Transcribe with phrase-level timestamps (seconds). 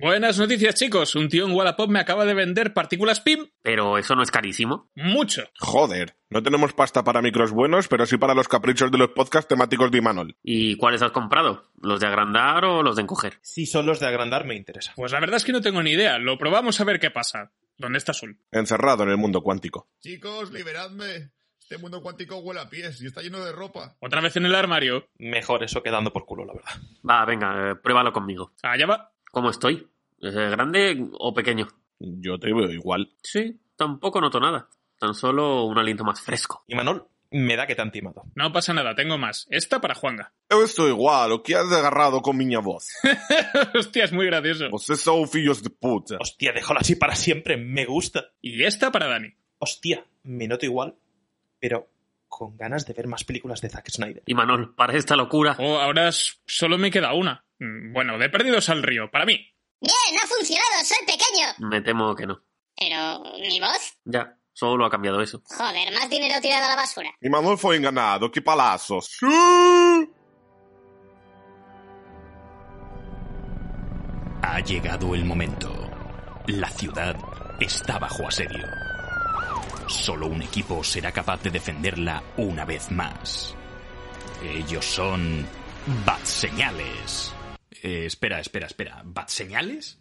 [0.00, 1.14] Buenas noticias, chicos.
[1.14, 3.50] Un tío en Wallapop me acaba de vender partículas PIM.
[3.62, 4.90] Pero eso no es carísimo.
[4.94, 5.42] Mucho.
[5.58, 9.48] Joder, no tenemos pasta para micros buenos, pero sí para los caprichos de los podcasts
[9.48, 10.36] temáticos de Imanol.
[10.42, 11.70] ¿Y cuáles has comprado?
[11.82, 13.38] ¿Los de agrandar o los de encoger?
[13.42, 14.94] Si son los de agrandar, me interesa.
[14.96, 16.18] Pues la verdad es que no tengo ni idea.
[16.18, 17.52] Lo probamos a ver qué pasa.
[17.76, 18.38] ¿Dónde está Sol?
[18.52, 19.90] Encerrado en el mundo cuántico.
[20.00, 21.30] Chicos, liberadme.
[21.58, 23.96] Este mundo cuántico huele a pies y está lleno de ropa.
[24.00, 25.08] ¿Otra vez en el armario?
[25.18, 26.72] Mejor eso que dando por culo, la verdad.
[27.08, 28.54] Va, venga, eh, pruébalo conmigo.
[28.62, 29.12] Allá va.
[29.30, 29.88] ¿Cómo estoy?
[30.20, 31.68] ¿Es grande o pequeño?
[31.98, 33.12] Yo te veo igual.
[33.22, 34.68] Sí, tampoco noto nada.
[34.98, 36.64] Tan solo un aliento más fresco.
[36.66, 38.24] Y Manol, me da que te han timado.
[38.34, 39.46] No pasa nada, tengo más.
[39.50, 40.32] Esta para Juanga.
[40.50, 42.88] Eu estou igual, o que has agarrado con miña voz?
[43.74, 44.68] Hostia, es muy gracioso.
[44.70, 46.16] Vocês son fillos de puta.
[46.18, 48.32] Hostia, déjalo así para siempre, me gusta.
[48.40, 49.32] Y esta para Dani.
[49.58, 50.96] Hostia, me noto igual,
[51.60, 51.88] pero
[52.26, 54.22] con ganas de ver más películas de Zack Snyder.
[54.26, 55.56] Y Manol, para esta locura.
[55.58, 57.44] Oh, ahora solo me queda una.
[57.60, 59.36] Mm, Bueno, de perdidos al río, para mí.
[59.80, 61.68] Bien, ha funcionado, soy pequeño.
[61.70, 62.42] Me temo que no.
[62.76, 63.96] Pero, ¿mi voz?
[64.04, 65.42] Ya, solo ha cambiado eso.
[65.46, 67.10] Joder, más dinero tirado a la basura.
[67.22, 69.06] Imanol foi enganado, que palazos.
[69.18, 69.26] Sí.
[74.42, 75.70] Ha llegado el momento.
[76.46, 77.16] La ciudad
[77.60, 78.66] está bajo asedio.
[79.86, 83.54] Solo un equipo será capaz de defenderla una vez más.
[84.42, 85.46] Ellos son
[86.06, 87.32] Bat Señales.
[87.82, 89.02] Eh, espera, espera, espera.
[89.04, 89.98] ¿Bat Señales?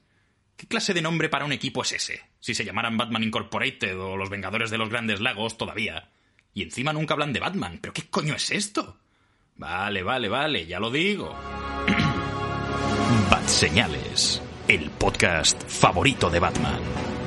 [0.56, 2.22] ¿Qué clase de nombre para un equipo es ese?
[2.40, 6.10] Si se llamaran Batman Incorporated o los Vengadores de los Grandes Lagos todavía.
[6.54, 7.80] Y encima nunca hablan de Batman.
[7.82, 8.98] ¿Pero qué coño es esto?
[9.56, 11.34] Vale, vale, vale, ya lo digo.
[13.32, 17.19] Bat Señales, el podcast favorito de Batman.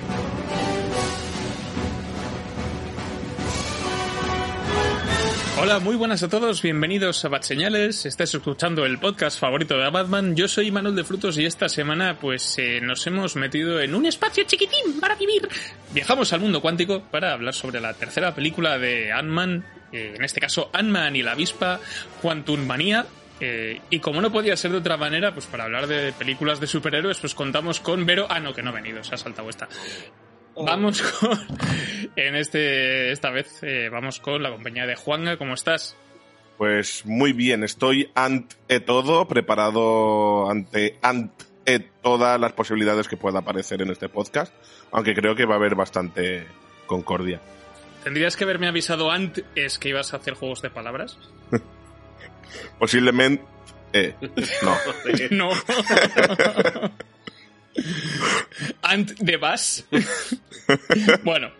[5.62, 8.04] Hola, muy buenas a todos, bienvenidos a Bat Señales.
[8.04, 10.34] Estás escuchando el podcast favorito de Batman.
[10.34, 14.04] Yo soy Manuel de Frutos y esta semana pues eh, nos hemos metido en un
[14.04, 15.48] espacio chiquitín para vivir.
[15.94, 20.40] Viajamos al mundo cuántico para hablar sobre la tercera película de Ant-Man, eh, en este
[20.40, 21.78] caso Ant-Man y la avispa,
[22.20, 23.06] Quantum Manía.
[23.38, 26.66] Eh, y como no podía ser de otra manera, pues para hablar de películas de
[26.66, 28.26] superhéroes, pues contamos con Vero.
[28.28, 29.68] Ah, no, que no ha venido, se ha saltado esta.
[30.56, 31.38] Vamos con.
[32.16, 33.10] En este.
[33.12, 35.36] Esta vez eh, vamos con la compañía de Juanga.
[35.38, 35.96] ¿Cómo estás?
[36.58, 43.80] Pues muy bien, estoy ante todo, preparado ante ante todas las posibilidades que pueda aparecer
[43.82, 44.52] en este podcast,
[44.92, 46.46] aunque creo que va a haber bastante
[46.86, 47.40] concordia.
[48.04, 51.18] Tendrías que haberme avisado antes que ibas a hacer juegos de palabras.
[52.78, 53.42] Posiblemente...
[53.92, 54.14] eh,
[54.62, 54.76] no.
[55.30, 55.50] No.
[58.82, 59.86] Ant de Bass.
[61.24, 61.50] bueno.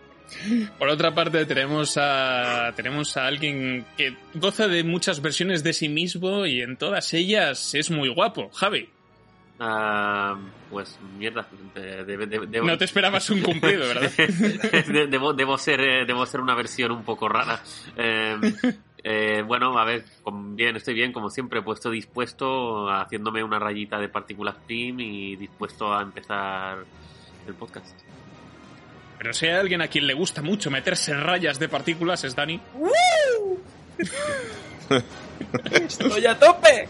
[0.79, 5.89] Por otra parte tenemos a tenemos a alguien que goza de muchas versiones de sí
[5.89, 8.89] mismo y en todas ellas es muy guapo, Javi.
[9.59, 10.35] Ah,
[10.71, 11.47] pues mierda.
[11.75, 14.11] de- de- de- debo- No te esperabas un cumplido, ¿verdad?
[14.87, 17.61] De- debo, debo ser, eh, debo ser una versión un poco rara.
[17.95, 18.35] Eh,
[19.03, 23.99] eh, bueno, a ver, con- bien, estoy bien, como siempre, puesto dispuesto, haciéndome una rayita
[23.99, 26.79] de partículas PIM y dispuesto a empezar
[27.47, 27.99] el podcast.
[29.17, 32.59] Pero si hay alguien a quien le gusta mucho meterse rayas de partículas es Dani.
[35.71, 36.87] ¡Estoy a tope!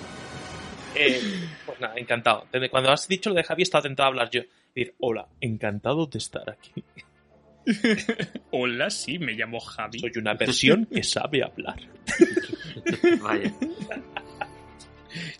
[0.95, 1.21] Eh,
[1.65, 2.45] pues nada, encantado.
[2.51, 4.41] Desde cuando has dicho lo de Javi, estaba tentado a hablar yo.
[4.75, 6.83] Decir, hola, encantado de estar aquí.
[8.51, 9.99] Hola, sí, me llamo Javi.
[9.99, 11.79] Soy una versión que sabe hablar.
[13.21, 13.53] Vaya.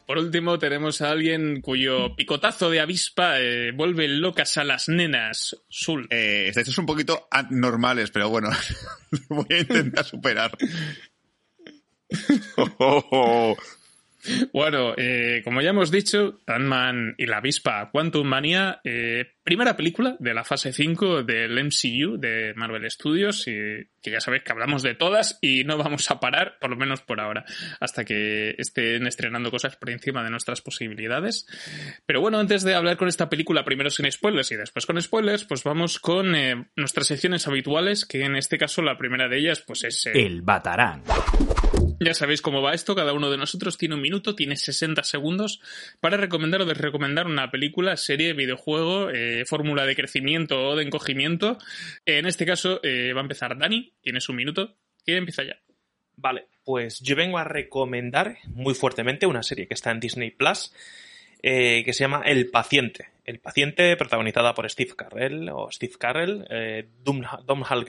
[0.06, 5.58] Por último, tenemos a alguien cuyo picotazo de avispa eh, vuelve locas a las nenas.
[5.70, 6.08] Sul.
[6.10, 8.50] Eh, estos un poquito anormales, pero bueno,
[9.30, 10.58] lo voy a intentar superar.
[12.58, 13.58] Oh, oh, oh.
[14.54, 20.16] Bueno, eh, como ya hemos dicho, Ant-Man y la avispa Quantum Manía, eh, primera película
[20.20, 23.54] de la fase 5 del MCU de Marvel Studios, y
[24.02, 27.02] que ya sabéis que hablamos de todas y no vamos a parar, por lo menos
[27.02, 27.46] por ahora,
[27.80, 31.46] hasta que estén estrenando cosas por encima de nuestras posibilidades.
[32.06, 35.44] Pero bueno, antes de hablar con esta película, primero sin spoilers y después con spoilers,
[35.46, 39.64] pues vamos con eh, nuestras secciones habituales, que en este caso la primera de ellas
[39.66, 40.06] pues es...
[40.06, 41.04] eh, El Batarán.
[42.04, 45.62] Ya sabéis cómo va esto, cada uno de nosotros tiene un minuto, tiene 60 segundos
[46.00, 51.58] para recomendar o desrecomendar una película, serie, videojuego, eh, fórmula de crecimiento o de encogimiento.
[52.06, 54.76] En este caso eh, va a empezar Dani, tienes un minuto.
[55.06, 55.58] ¿Quién empieza ya?
[56.16, 60.72] Vale, pues yo vengo a recomendar muy fuertemente una serie que está en Disney Plus
[61.46, 63.10] eh, que se llama El Paciente.
[63.26, 67.84] El Paciente, protagonizada por Steve Carell o Steve Carell, eh, Dom, Domhnall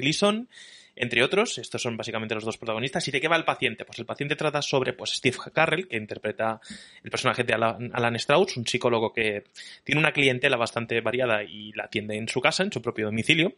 [0.97, 1.59] entre otros.
[1.59, 3.07] Estos son básicamente los dos protagonistas.
[3.09, 3.85] ¿Y de qué va el paciente?
[3.85, 6.61] Pues el paciente trata sobre pues, Steve Carrell, que interpreta
[7.03, 9.45] el personaje de Alan, Strauss, un psicólogo que
[9.83, 13.55] tiene una clientela bastante variada y la atiende en su casa, en su propio domicilio.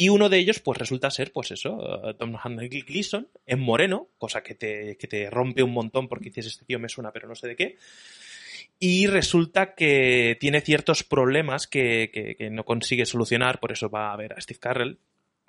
[0.00, 4.44] Y uno de ellos, pues resulta ser, pues eso, Tom Hanley Gleason, en moreno, cosa
[4.44, 7.34] que te, que te rompe un montón porque dices, este tío me suena, pero no
[7.34, 7.76] sé de qué.
[8.78, 14.12] Y resulta que tiene ciertos problemas que, que, que no consigue solucionar, por eso va
[14.12, 15.00] a ver a Steve Carrell,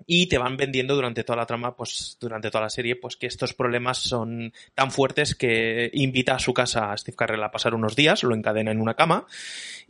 [0.07, 3.27] y te van vendiendo durante toda la trama, pues durante toda la serie, pues que
[3.27, 7.73] estos problemas son tan fuertes que invita a su casa a Steve Carrell a pasar
[7.73, 9.25] unos días, lo encadena en una cama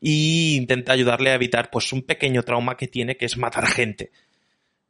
[0.01, 4.11] y intenta ayudarle a evitar pues un pequeño trauma que tiene que es matar gente.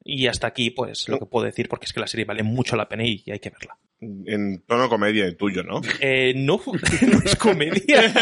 [0.04, 2.76] Y hasta aquí, pues, lo que puedo decir, porque es que la serie vale mucho
[2.78, 3.78] la pena y hay que verla.
[4.02, 5.82] En tono comedia el tuyo, ¿no?
[6.00, 6.62] Eh, no,
[7.02, 8.14] no es comedia.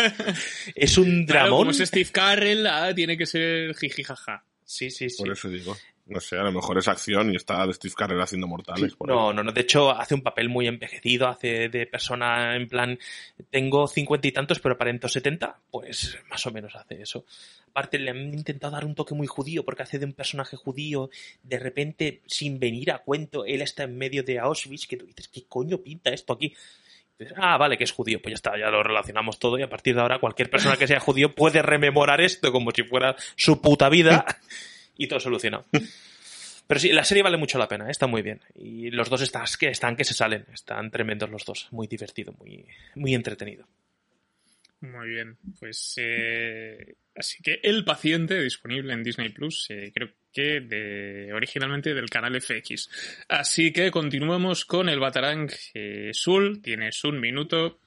[0.76, 1.60] es un Claro, dramón.
[1.60, 4.44] como es Steve Carrell, ah, tiene que ser jijijaja.
[4.66, 5.18] Sí, sí, sí.
[5.24, 5.78] Por eso digo.
[6.10, 8.96] No sé, a lo mejor es acción y está de Steve Carell haciendo mortales.
[8.96, 9.36] por No, ahí.
[9.36, 9.52] no, no.
[9.52, 12.98] De hecho, hace un papel muy envejecido, hace de persona en plan,
[13.50, 15.60] tengo cincuenta y tantos, pero aparento setenta.
[15.70, 17.26] Pues más o menos hace eso.
[17.70, 21.10] Aparte, le han intentado dar un toque muy judío, porque hace de un personaje judío,
[21.44, 25.28] de repente, sin venir a cuento, él está en medio de Auschwitz, que tú dices,
[25.28, 26.54] ¿qué coño pinta esto aquí?
[27.36, 29.96] Ah, vale, que es judío, pues ya está, ya lo relacionamos todo y a partir
[29.96, 33.90] de ahora cualquier persona que sea judío puede rememorar esto como si fuera su puta
[33.90, 34.24] vida
[34.98, 35.66] y todo solucionado.
[36.68, 37.92] Pero sí, la serie vale mucho la pena, ¿eh?
[37.92, 38.42] está muy bien.
[38.56, 42.34] Y los dos están que, están que se salen, están tremendos los dos, muy divertido,
[42.40, 42.66] muy,
[42.96, 43.66] muy entretenido.
[44.80, 50.62] Muy bien, pues eh, así que El Paciente disponible en Disney Plus, eh, creo que
[50.62, 52.90] de, originalmente del canal FX.
[53.28, 57.80] Así que continuamos con el Batarang eh, Sul, tienes un minuto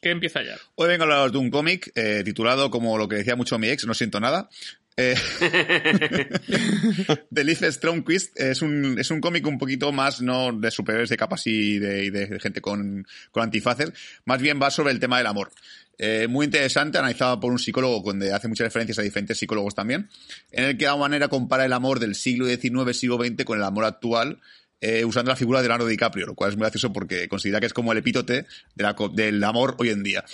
[0.00, 0.56] que empieza ya.
[0.76, 3.68] Hoy vengo a hablaros de un cómic eh, titulado, como lo que decía mucho mi
[3.68, 4.48] ex, no siento nada.
[4.98, 5.14] Eh,
[7.30, 11.46] de Stromquist es un, es un cómic un poquito más no de superhéroes de capas
[11.46, 13.92] y de, gente con, con antifaces,
[14.24, 15.50] más bien va sobre el tema del amor.
[15.98, 20.08] Eh, muy interesante, analizado por un psicólogo donde hace muchas referencias a diferentes psicólogos también,
[20.50, 23.58] en el que de alguna manera compara el amor del siglo XIX, siglo XX con
[23.58, 24.40] el amor actual,
[24.80, 27.66] eh, usando la figura de Leonardo DiCaprio, lo cual es muy gracioso porque considera que
[27.66, 28.44] es como el epítote
[28.74, 30.24] del amor hoy en día.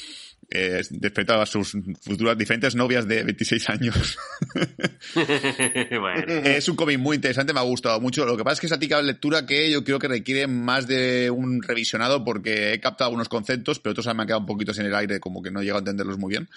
[0.50, 0.82] Eh,
[1.28, 1.72] a sus
[2.02, 4.18] futuras diferentes novias de 26 años.
[5.14, 6.32] bueno.
[6.44, 8.26] Es un cómic muy interesante, me ha gustado mucho.
[8.26, 11.30] Lo que pasa es que es atica lectura que yo creo que requiere más de
[11.30, 14.86] un revisionado porque he captado algunos conceptos, pero otros me han quedado un poquito en
[14.86, 16.48] el aire, como que no he llegado a entenderlos muy bien.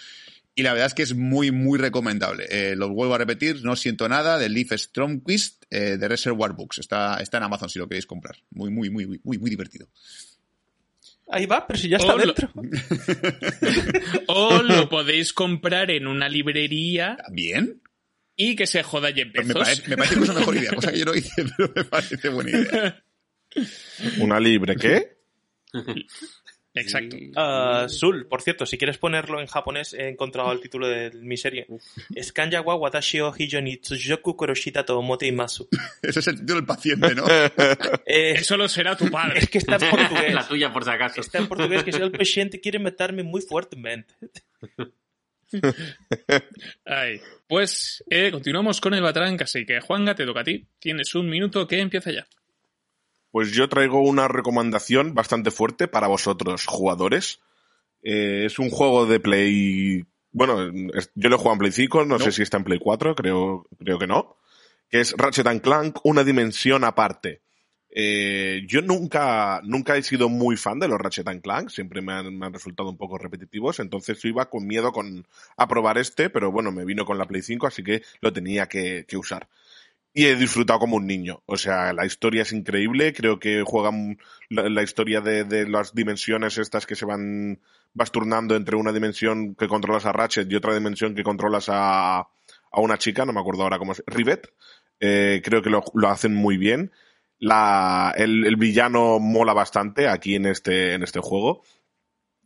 [0.58, 2.46] Y la verdad es que es muy, muy recomendable.
[2.50, 6.80] Eh, los vuelvo a repetir, no siento nada, de Leif Stromquist, eh, de Reservoir Books.
[6.80, 8.38] Está, está en Amazon si lo queréis comprar.
[8.52, 9.90] Muy, muy, muy, muy, muy, muy divertido.
[11.28, 12.26] Ahí va, pero si ya está Hola.
[12.26, 12.52] dentro.
[14.28, 17.82] O lo podéis comprar en una librería ¿Bien?
[18.36, 20.72] y que se joda Jeff Pues me, parece, me parece que es una mejor idea,
[20.74, 23.04] cosa que yo no hice, pero me parece buena idea.
[24.20, 25.18] ¿Una libre qué?
[26.76, 27.16] Exacto.
[27.36, 31.38] Ah, Sul, por cierto, si quieres ponerlo en japonés, he encontrado el título de mi
[31.38, 31.68] serie.
[32.14, 35.68] Es watashi o hijo ni tsujoku koroshita to omote imasu.
[36.02, 37.24] Ese es el título del paciente, ¿no?
[38.06, 39.40] Eh, Eso lo será tu padre.
[39.40, 40.34] es que está en portugués.
[40.34, 41.22] la tuya, por si acaso.
[41.22, 44.14] Está en portugués que si el paciente quiere matarme muy fuertemente.
[46.86, 47.22] Ay.
[47.48, 50.66] Pues eh, continuamos con el Batarang, así que Juanga, te toca a ti.
[50.80, 52.28] Tienes un minuto que empieza ya.
[53.36, 57.42] Pues yo traigo una recomendación bastante fuerte para vosotros, jugadores.
[58.02, 60.06] Eh, es un juego de Play.
[60.32, 62.80] Bueno, es- yo lo he jugado en Play 5, no, sé si está en Play
[62.80, 64.38] 4, creo, creo que no.
[64.90, 67.42] Que es Ratchet and Clank, una dimensión aparte.
[67.90, 72.14] Eh, yo nunca, nunca he sido muy fan de los Ratchet and Clank, siempre me
[72.14, 75.28] han, me han resultado un poco repetitivos, entonces yo iba con miedo con,
[75.58, 78.68] a probar este, pero bueno, me vino con la Play 5, así que lo tenía
[78.68, 79.50] que, que usar
[80.18, 81.44] y he disfrutado como un niño.
[81.46, 83.14] O sea, la historia es increíble.
[83.14, 84.18] Creo que juegan
[84.50, 87.60] la, historia de, de las dimensiones estas que se van
[87.94, 92.20] vas turnando entre una dimensión que controlas a Ratchet y otra dimensión que controlas a,
[92.20, 94.54] a una chica, no me acuerdo ahora cómo es, Rivet.
[95.02, 96.94] Eh, creo que lo, lo hacen muy bien.
[97.38, 101.64] La, el, el villano mola bastante aquí en este, en este juego.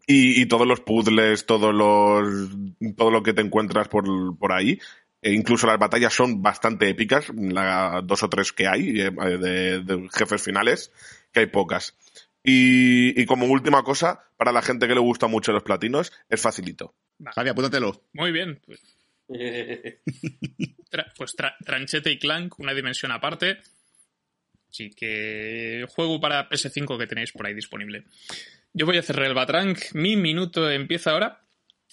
[0.07, 2.49] Y, y todos los puzzles, todos los,
[2.97, 4.05] todo lo que te encuentras por,
[4.39, 4.79] por ahí,
[5.21, 9.81] e incluso las batallas son bastante épicas, la, dos o tres que hay eh, de,
[9.83, 10.91] de jefes finales,
[11.33, 11.95] que hay pocas.
[12.43, 16.41] Y, y como última cosa, para la gente que le gusta mucho los platinos, es
[16.41, 16.95] facilito.
[17.35, 18.05] Javi, apúntatelo.
[18.13, 18.61] Muy bien.
[18.65, 18.79] Pues,
[20.89, 23.57] tra- pues tra- Tranchete y Clank, una dimensión aparte.
[24.69, 28.05] Así que juego para PS5 que tenéis por ahí disponible.
[28.73, 29.75] Yo voy a cerrar el Batrang.
[29.93, 31.41] Mi minuto empieza ahora.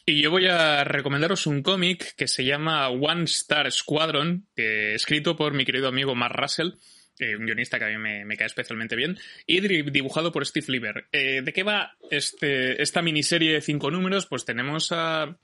[0.09, 5.35] Y yo voy a recomendaros un cómic que se llama One Star Squadron, que, escrito
[5.35, 6.75] por mi querido amigo Mark Russell,
[7.19, 9.61] eh, un guionista que a mí me, cae especialmente bien, y
[9.91, 11.07] dibujado por Steve Lieber.
[11.11, 14.27] Eh, ¿De qué va este, esta miniserie de cinco números?
[14.27, 15.39] Pues tenemos a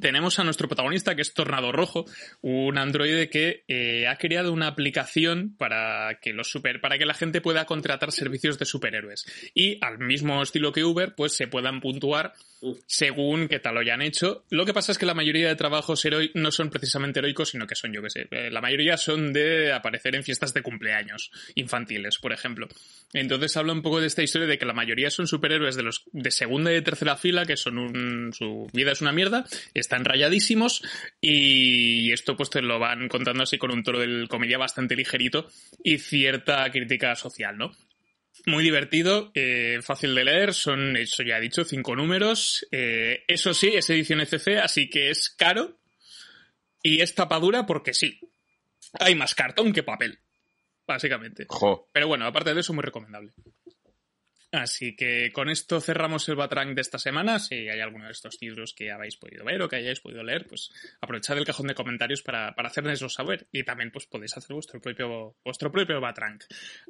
[0.00, 2.04] tenemos a nuestro protagonista, que es Tornado Rojo,
[2.40, 7.14] un androide que eh, ha creado una aplicación para que los super, para que la
[7.14, 9.24] gente pueda contratar servicios de superhéroes.
[9.54, 12.32] Y al mismo estilo que Uber, pues se puedan puntuar
[12.86, 14.44] según qué tal lo hayan hecho.
[14.50, 17.66] Lo que pasa es que la mayoría de trabajos heroi- no son precisamente heroicos, sino
[17.66, 21.30] que son, yo que sé, eh, la mayoría son de aparecer en fiestas de cumpleaños
[21.54, 22.66] infantiles, por ejemplo.
[23.12, 26.02] Entonces habla un poco de esta historia de que la mayoría son superhéroes de los
[26.12, 29.44] de segunda y de tercera fila, que son un, su vida es una mierda,
[29.80, 30.82] están rayadísimos
[31.20, 35.48] y esto pues te lo van contando así con un tono de comedia bastante ligerito
[35.82, 37.72] y cierta crítica social, ¿no?
[38.46, 42.66] Muy divertido, eh, fácil de leer, son, eso ya he dicho, cinco números.
[42.70, 45.78] Eh, eso sí, es edición ECC, así que es caro
[46.82, 48.20] y es tapadura porque sí.
[49.00, 50.18] Hay más cartón que papel,
[50.86, 51.46] básicamente.
[51.48, 51.88] Jo.
[51.92, 53.32] Pero bueno, aparte de eso, muy recomendable.
[54.50, 57.38] Así que con esto cerramos el Batrang de esta semana.
[57.38, 60.46] Si hay alguno de estos títulos que habéis podido ver o que hayáis podido leer,
[60.46, 63.46] pues aprovechad el cajón de comentarios para, para saber.
[63.52, 66.00] Y también pues podéis hacer vuestro propio, vuestro propio.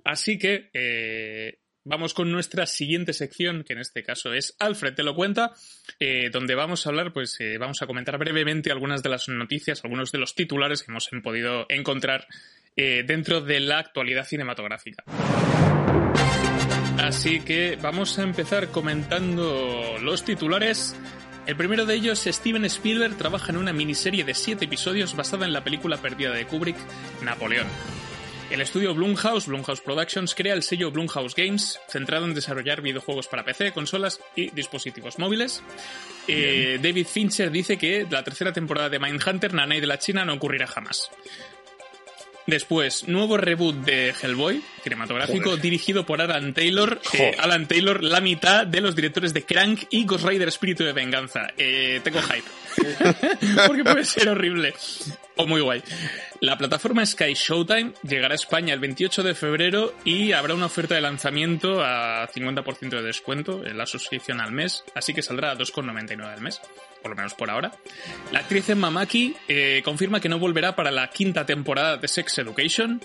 [0.05, 5.03] Así que eh, vamos con nuestra siguiente sección, que en este caso es Alfred te
[5.03, 5.53] lo cuenta,
[5.99, 9.83] eh, donde vamos a hablar, pues eh, vamos a comentar brevemente algunas de las noticias,
[9.83, 12.27] algunos de los titulares que hemos podido encontrar
[12.77, 15.03] dentro de la actualidad cinematográfica.
[16.99, 20.97] Así que vamos a empezar comentando los titulares.
[21.47, 25.53] El primero de ellos, Steven Spielberg trabaja en una miniserie de siete episodios basada en
[25.53, 26.77] la película perdida de Kubrick,
[27.23, 27.67] Napoleón.
[28.51, 33.45] El estudio Blumhouse, Blumhouse Productions, crea el sello Blumhouse Games, centrado en desarrollar videojuegos para
[33.45, 35.63] PC, consolas y dispositivos móviles.
[36.27, 40.35] Eh, David Fincher dice que la tercera temporada de Mindhunter, Nanai de la China, no
[40.35, 41.11] ocurrirá jamás.
[42.49, 46.99] Después, nuevo reboot de Hellboy, cinematográfico, dirigido por Alan Taylor.
[47.13, 50.95] Eh, Alan Taylor, la mitad de los directores de Crank y Ghost Rider Espíritu de
[50.95, 51.49] Venganza.
[51.59, 52.49] Eh, tengo hype.
[53.67, 54.73] Porque puede ser horrible.
[55.39, 55.83] O muy guay.
[56.41, 60.97] La plataforma Sky Showtime llegará a España el 28 de febrero y habrá una oferta
[60.97, 65.57] de lanzamiento a 50% de descuento en la suscripción al mes, así que saldrá a
[65.57, 66.61] 2,99 al mes
[67.01, 67.73] por lo menos por ahora.
[68.33, 72.39] La actriz Emma Mackey eh, confirma que no volverá para la quinta temporada de Sex
[72.39, 73.01] Education.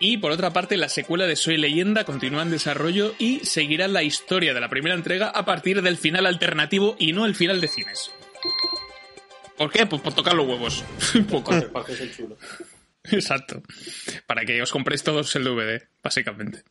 [0.00, 4.02] Y por otra parte, la secuela de Soy Leyenda continúa en desarrollo y seguirá la
[4.02, 7.68] historia de la primera entrega a partir del final alternativo y no el final de
[7.68, 8.10] cines.
[9.56, 9.86] ¿Por qué?
[9.86, 10.84] Pues por tocar los huevos.
[11.14, 11.52] Un poco.
[13.10, 13.62] Exacto.
[14.26, 16.62] Para que os compréis todos el DVD, básicamente.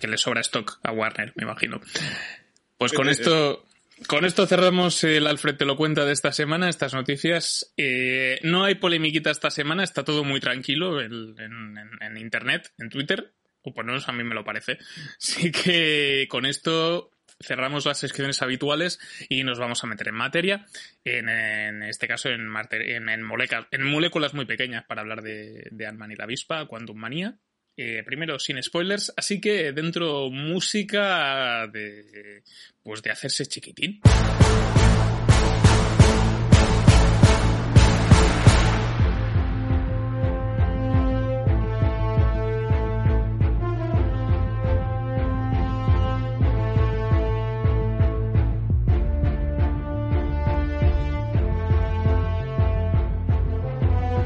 [0.00, 1.80] Que le sobra stock a Warner, me imagino.
[2.78, 3.64] Pues con esto,
[4.08, 7.72] con esto cerramos el Alfred te lo cuenta de esta semana, estas noticias.
[7.76, 12.72] Eh, no hay polemiquita esta semana, está todo muy tranquilo en, en- en- en internet,
[12.78, 14.78] en Twitter, o por lo menos a mí me lo parece.
[15.20, 17.10] Así que con esto
[17.40, 18.98] cerramos las secciones habituales
[19.28, 20.66] y nos vamos a meter en materia,
[21.04, 22.48] en, este caso en,
[23.22, 27.38] moléculas muy pequeñas para hablar de, de y la avispa, Quantum Manía.
[27.76, 32.44] Eh, primero sin spoilers, así que dentro música de
[32.84, 34.00] pues de hacerse chiquitín.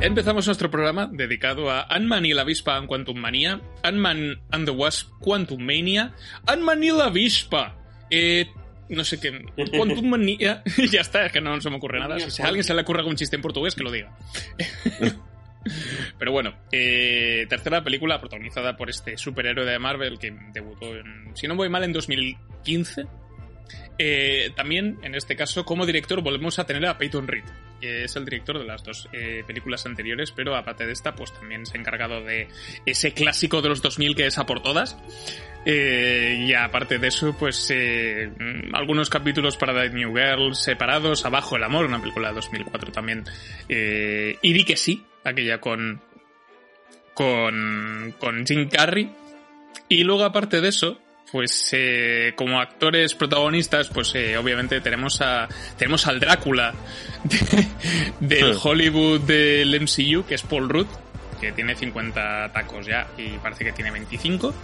[0.09, 4.71] Empezamos nuestro programa dedicado a Ant-Man y la avispa en Quantum Manía, Ant-Man and the
[4.71, 6.15] Wasp Quantum Mania,
[6.47, 7.77] Ant-Man y la avispa.
[8.09, 8.47] Eh,
[8.89, 9.45] no sé qué.
[9.71, 10.63] Quantum Manía.
[10.91, 12.19] ya está, es que no se me ocurre nada.
[12.19, 14.17] Si a alguien se le ocurre algún chiste en portugués, que lo diga.
[16.19, 21.47] Pero bueno, eh, tercera película protagonizada por este superhéroe de Marvel que debutó, en, si
[21.47, 23.05] no voy mal, en 2015.
[23.99, 27.45] Eh, también, en este caso, como director, volvemos a tener a Peyton Reed,
[27.81, 31.33] que es el director de las dos eh, películas anteriores, pero aparte de esta, pues
[31.33, 32.49] también se ha encargado de
[32.87, 34.97] ese clásico de los 2000 que es a por todas.
[35.65, 41.57] Eh, y aparte de eso, pues mm, algunos capítulos para The New Girl separados, Abajo
[41.57, 43.25] el Amor, una película de 2004 también.
[43.69, 46.01] Y di que sí, aquella con,
[47.15, 49.11] con, con Jim Carrey.
[49.89, 51.01] Y luego aparte de eso,
[51.33, 56.75] pues eh, como actores protagonistas, pues eh, obviamente tenemos a tenemos al Drácula
[57.25, 57.67] de-
[58.37, 60.87] del Hollywood del MCU, que es Paul Rudd,
[61.41, 64.55] que tiene 50 tacos ya y parece que tiene 25.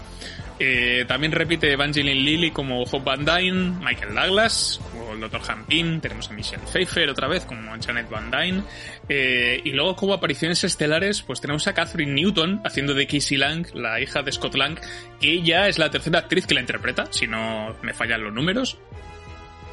[0.59, 5.41] Eh, también repite Evangeline Lilly como Hope Van Dyne, Michael Douglas, o el Dr.
[5.49, 8.63] Hampin, tenemos a Michelle Pfeiffer otra vez como Janet Van Dyne,
[9.09, 13.67] eh, y luego como apariciones estelares, pues tenemos a Catherine Newton haciendo de Casey Lang,
[13.75, 14.79] la hija de Scott Lang,
[15.21, 18.79] que ella es la tercera actriz que la interpreta, si no me fallan los números.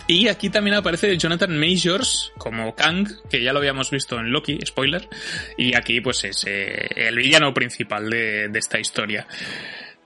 [0.08, 4.58] Y aquí también aparece Jonathan Majors como Kang, que ya lo habíamos visto en Loki,
[4.66, 5.08] spoiler,
[5.58, 9.28] y aquí pues es eh, el villano principal de esta historia.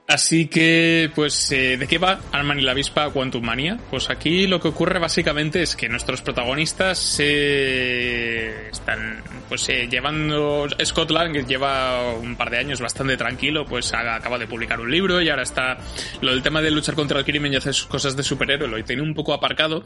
[0.08, 3.76] Así que, pues, eh, ¿de qué va Ant-Man y la avispa Quantum Mania?
[3.90, 10.68] Pues aquí lo que ocurre básicamente es que nuestros protagonistas se están, pues, eh, llevando...
[10.84, 15.20] Scott Lang lleva un par de años bastante tranquilo, pues acaba de publicar un libro
[15.20, 15.78] y ahora está...
[16.20, 18.84] Lo del tema de luchar contra el crimen y hacer sus cosas de superhéroe lo
[18.84, 19.84] tiene un poco aparcado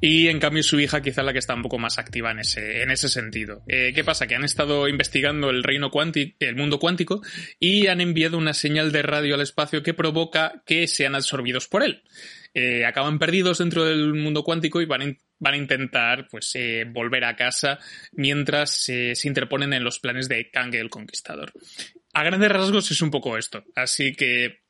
[0.00, 2.82] y en cambio su hija quizá la que está un poco más activa en ese,
[2.82, 3.62] en ese sentido.
[3.66, 4.28] Eh, ¿Qué pasa?
[4.28, 7.20] Que han estado investigando el reino cuántico, el mundo cuántico
[7.58, 11.82] y han enviado una señal de radio al espacio que provoca que sean absorbidos por
[11.82, 12.02] él.
[12.52, 16.84] Eh, acaban perdidos dentro del mundo cuántico y van a, van a intentar pues eh,
[16.86, 17.78] volver a casa
[18.12, 21.52] mientras eh, se interponen en los planes de Kang el Conquistador.
[22.12, 24.65] A grandes rasgos es un poco esto, así que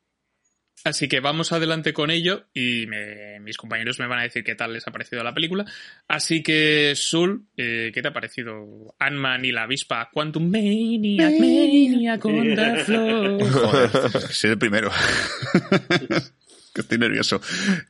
[0.84, 4.54] Así que vamos adelante con ello y me- mis compañeros me van a decir qué
[4.54, 5.64] tal les ha parecido la película.
[6.06, 12.24] Así que, Sul, eh, ¿qué te ha parecido Ant-Man y la avispa Quantum Maniac, Maniac
[12.24, 13.50] on the floor?
[13.50, 14.90] Joder, soy el primero.
[16.74, 17.40] estoy nervioso.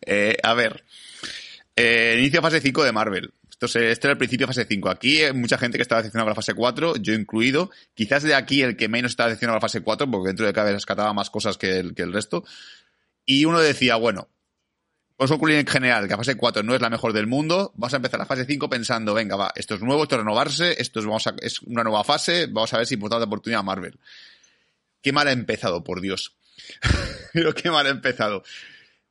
[0.04, 0.82] Eh, a ver.
[1.74, 3.30] Eh, inicio fase 5 de Marvel.
[3.58, 4.90] Esto es, este era el principio de fase 5.
[4.90, 7.70] Aquí hay mucha gente que estaba decepcionada con la fase 4, yo incluido.
[7.94, 10.52] Quizás de aquí el que menos estaba decepcionado con la fase 4, porque dentro de
[10.52, 12.44] cada vez rescataba más cosas que el, que el resto.
[13.24, 14.28] Y uno decía, bueno,
[15.18, 17.72] vamos a concluir en general que la fase 4 no es la mejor del mundo.
[17.76, 20.80] Vamos a empezar la fase 5 pensando, venga, va, esto es nuevo, esto es renovarse,
[20.80, 23.60] esto es, vamos a- es una nueva fase, vamos a ver si podemos dar oportunidad
[23.60, 23.98] a Marvel.
[25.00, 26.36] Qué mal ha empezado, por Dios.
[27.32, 28.42] Pero qué mal ha empezado.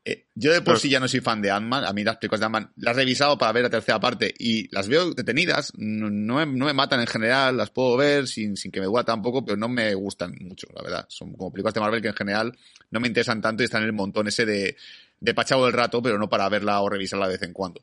[0.08, 1.84] Eh, yo de por Pero- sí ya no soy fan de Ant-Man.
[1.84, 4.68] A mí las películas de Ant-Man las he revisado para ver la tercera parte y
[4.74, 5.74] las veo detenidas.
[5.78, 8.86] No, no me, no me matan en general, las puedo ver sin, sin que me
[8.86, 11.06] duela tampoco, pero no me gustan mucho, la verdad.
[11.10, 12.56] Son como películas de Marvel que en general
[12.92, 14.78] no me interesan tanto y están en el montón ese de,
[15.20, 17.82] de pachado del rato, pero no para verla o revisarla de vez en cuando.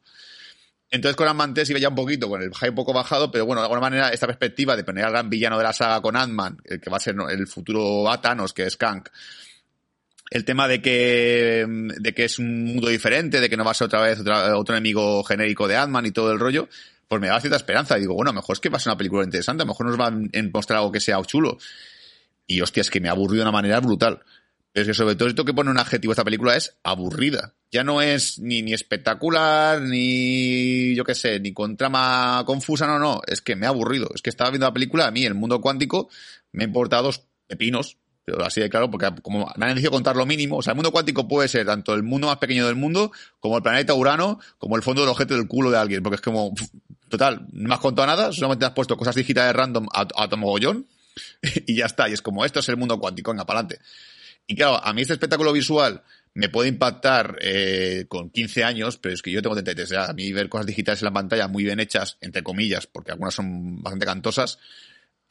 [0.93, 3.47] Entonces con Ant-Man 3 iba ya un poquito, con el hype un poco bajado, pero
[3.47, 6.15] bueno, de alguna manera esta perspectiva de poner al gran villano de la saga con
[6.17, 9.03] Ant-Man, el que va a ser el futuro a Thanos, que es Kang,
[10.33, 13.75] el tema de que, de que es un mundo diferente, de que no va a
[13.75, 16.69] ser otra vez otra- otro enemigo genérico de Ant-Man y todo el rollo,
[17.07, 17.99] pues me da cierta esperanza.
[17.99, 19.67] Y digo, bueno, a lo mejor es que va a ser una película interesante, a
[19.67, 21.59] lo mejor nos van a mostrar algo que sea chulo.
[22.47, 24.21] Y hostia, es que me ha aburrido de una manera brutal.
[24.73, 27.53] Pero es que sobre todo esto que pone un adjetivo a esta película es aburrida.
[27.71, 32.99] Ya no es ni, ni espectacular, ni yo qué sé, ni con trama confusa, no,
[32.99, 33.21] no.
[33.27, 34.09] Es que me ha aburrido.
[34.15, 36.09] Es que estaba viendo la película, a mí el mundo cuántico
[36.53, 40.17] me ha importado dos pepinos, pero así de claro, porque como me han decidido contar
[40.17, 42.77] lo mínimo, o sea, el mundo cuántico puede ser tanto el mundo más pequeño del
[42.77, 46.17] mundo, como el planeta Urano, como el fondo del objeto del culo de alguien, porque
[46.17, 46.55] es como,
[47.09, 50.37] total, no me has contado nada, solamente has puesto cosas digitales random a, a tu
[50.37, 50.87] mogollón,
[51.67, 53.85] y ya está, y es como, esto es el mundo cuántico, venga, para adelante.
[54.47, 56.03] Y claro, a mí este espectáculo visual
[56.35, 59.89] me puede impactar eh, con 15 años, pero es que yo tengo 33.
[59.89, 60.05] ya.
[60.07, 63.35] A mí ver cosas digitales en la pantalla muy bien hechas, entre comillas, porque algunas
[63.35, 64.59] son bastante cantosas,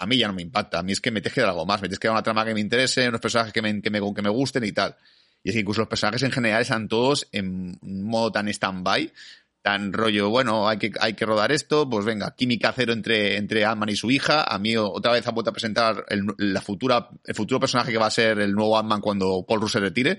[0.02, 0.80] a mí ya no me impacta.
[0.80, 2.44] A mí es que me tienes que dar algo más, me tienes que una trama
[2.44, 4.96] que me interese, unos personajes que me, que me, que me gusten y tal.
[5.44, 9.14] Y es que incluso los personajes en general están todos en un modo tan stand-by,
[9.62, 13.64] tan rollo, bueno, hay que, hay que rodar esto, pues venga, química cero entre, entre
[13.64, 14.44] Ant-Man y su hija.
[14.44, 16.04] A mí otra vez han vuelto a presentar
[16.38, 19.70] la futura, el futuro personaje que va a ser el nuevo Ant-Man cuando Paul Rudd
[19.70, 20.18] se retire.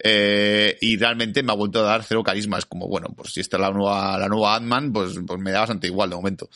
[0.00, 2.58] Eh, y realmente me ha vuelto a dar cero carisma.
[2.58, 5.50] Es como, bueno, pues si esta es la nueva, la nueva Ant-Man, pues, pues me
[5.50, 6.48] da bastante igual de momento.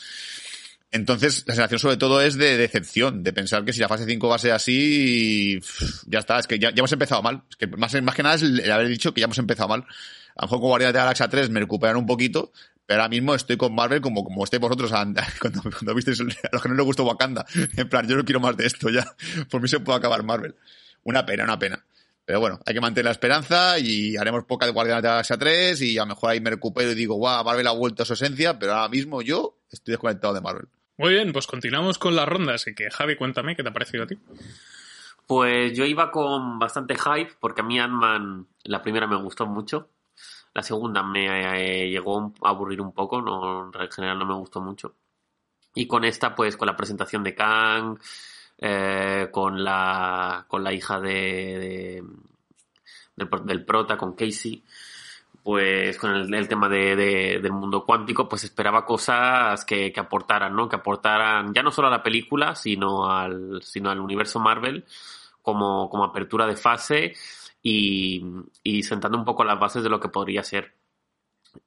[0.93, 4.29] Entonces, la sensación sobre todo es de decepción, de pensar que si la fase 5
[4.29, 5.59] va a ser así,
[6.07, 7.45] ya está, es que ya, hemos empezado mal.
[7.49, 9.87] Es que más, que nada es el, haber dicho que ya hemos empezado mal.
[10.37, 12.53] A lo mejor con Guardianes de la Galaxia 3 me recuperan un poquito,
[12.85, 14.91] pero ahora mismo estoy con Marvel como, como estéis vosotros
[15.41, 17.47] cuando, cuando visteis a los que no les gustó Wakanda.
[17.75, 19.17] En plan, yo no quiero más de esto ya.
[19.51, 20.55] Por mí se puede acabar Marvel.
[21.05, 21.83] Una pena, una pena.
[22.27, 25.39] Pero bueno, hay que mantener la esperanza y haremos poca de Guardianes de la Galaxia
[25.39, 28.07] 3 y a lo mejor ahí me recupero y digo, guau, Marvel ha vuelto a
[28.07, 30.69] su esencia, pero ahora mismo yo estoy desconectado de Marvel.
[30.99, 34.05] Muy bien, pues continuamos con la ronda, así que Javi, cuéntame qué te ha parecido
[34.05, 34.19] a ti.
[35.27, 39.89] Pues yo iba con bastante hype, porque a mí Ant-Man, la primera me gustó mucho.
[40.55, 44.61] La segunda me eh, llegó a aburrir un poco, no, en general no me gustó
[44.61, 44.95] mucho.
[45.75, 47.99] Y con esta, pues con la presentación de Kang,
[48.59, 52.05] eh, con, la, con la hija de, de-
[53.17, 54.63] del, del prota, con Casey,
[55.43, 60.55] pues con el, tema de, de- del mundo cuántico, pues esperaba cosas que, que aportaran,
[60.55, 60.69] ¿no?
[60.69, 64.85] Que aportaran ya no solo a la película, sino al, sino al universo Marvel
[65.43, 67.15] como, como apertura de fase
[67.63, 68.25] y,
[68.63, 70.75] y sentando un poco las bases de lo que podría ser.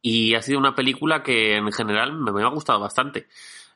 [0.02, 3.28] Y ha sido una película que en general me, me ha gustado bastante.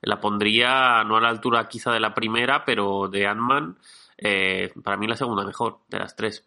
[0.02, 3.78] La pondría no a la altura quizá de la primera, pero de Ant-Man,
[4.18, 6.46] eh, para mí la segunda mejor de las tres,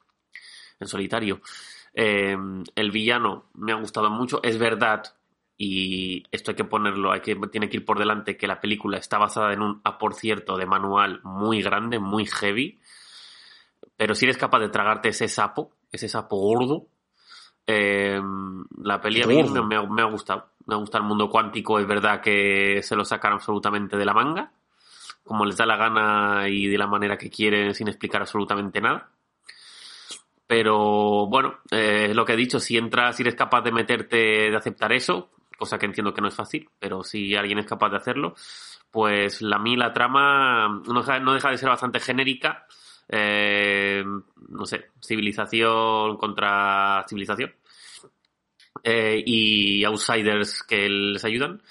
[0.80, 1.40] en solitario.
[1.94, 2.36] Eh,
[2.74, 4.40] el villano me ha gustado mucho.
[4.42, 5.02] Es verdad,
[5.56, 8.98] y esto hay que ponerlo, hay que, tiene que ir por delante, que la película
[8.98, 12.80] está basada en un, ah, por cierto, de manual muy grande, muy heavy.
[13.96, 16.88] Pero si eres capaz de tragarte ese sapo, ese sapo gordo,
[17.66, 18.20] eh,
[18.78, 20.50] la peli a mí me, me ha gustado.
[20.66, 24.14] Me ha gustado el mundo cuántico, es verdad que se lo sacan absolutamente de la
[24.14, 24.52] manga,
[25.24, 29.10] como les da la gana y de la manera que quieren sin explicar absolutamente nada.
[30.52, 34.56] Pero bueno, eh, lo que he dicho, si entras, si eres capaz de meterte, de
[34.56, 37.96] aceptar eso, cosa que entiendo que no es fácil, pero si alguien es capaz de
[37.96, 38.34] hacerlo,
[38.90, 42.66] pues la mí la trama no deja, no deja de ser bastante genérica.
[43.08, 44.04] eh,
[44.48, 47.52] no sé, civilización contra civilización.
[48.84, 51.62] eh, y outsiders que les ayudan.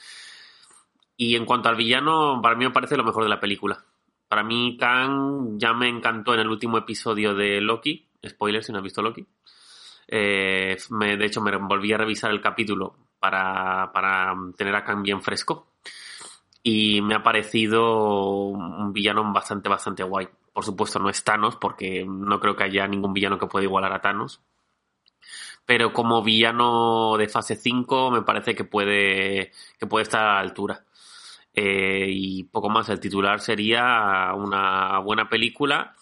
[1.18, 3.84] Y en cuanto al villano, para mí me parece lo mejor de la película.
[4.28, 8.08] Para mí, Kang ya me encantó en el último episodio de Loki.
[8.28, 9.26] Spoiler si no has visto Loki.
[10.08, 15.02] Eh, me- de hecho, me volví a revisar el capítulo para, para tener a Kang
[15.04, 15.68] bien fresco.
[16.64, 20.28] Y me ha parecido un villano bastante, bastante guay.
[20.54, 23.94] Por supuesto, no es Thanos, porque no creo que haya ningún villano que pueda igualar
[23.94, 24.42] a Thanos.
[25.66, 30.40] Pero como villano de fase 5, me parece que puede, que puede estar a la
[30.40, 30.84] altura.
[31.54, 35.96] Eh, y poco más, el titular sería una buena película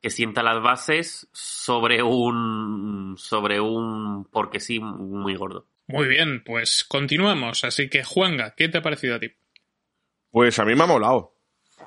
[0.00, 5.66] que sienta las bases sobre un sobre un porque sí muy gordo.
[5.86, 7.64] Muy bien, pues continuamos.
[7.64, 9.32] Así que, Juanga, ¿qué te ha parecido a ti?
[10.30, 11.34] Pues a mí me ha molado.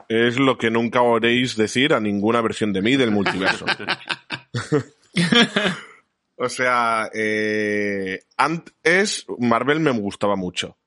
[0.10, 3.66] Es lo que nunca oréis decir a ninguna versión de mí del multiverso.
[6.36, 9.26] o sea, eh, Ant es.
[9.38, 10.78] Marvel me gustaba mucho.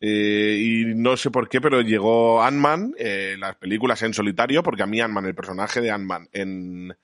[0.00, 4.82] Eh, y no sé por qué, pero llegó Ant-Man, eh, las películas en solitario, porque
[4.82, 6.96] a mí Ant-Man, el personaje de Ant-Man en,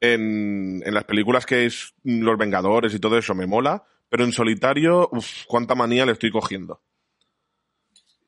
[0.00, 4.32] en, en las películas que es Los Vengadores y todo eso me mola, pero en
[4.32, 6.80] solitario, uff, cuánta manía le estoy cogiendo.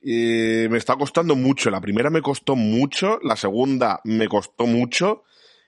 [0.02, 1.70] Me está costando mucho.
[1.70, 5.24] La primera me costó mucho, la segunda me costó mucho.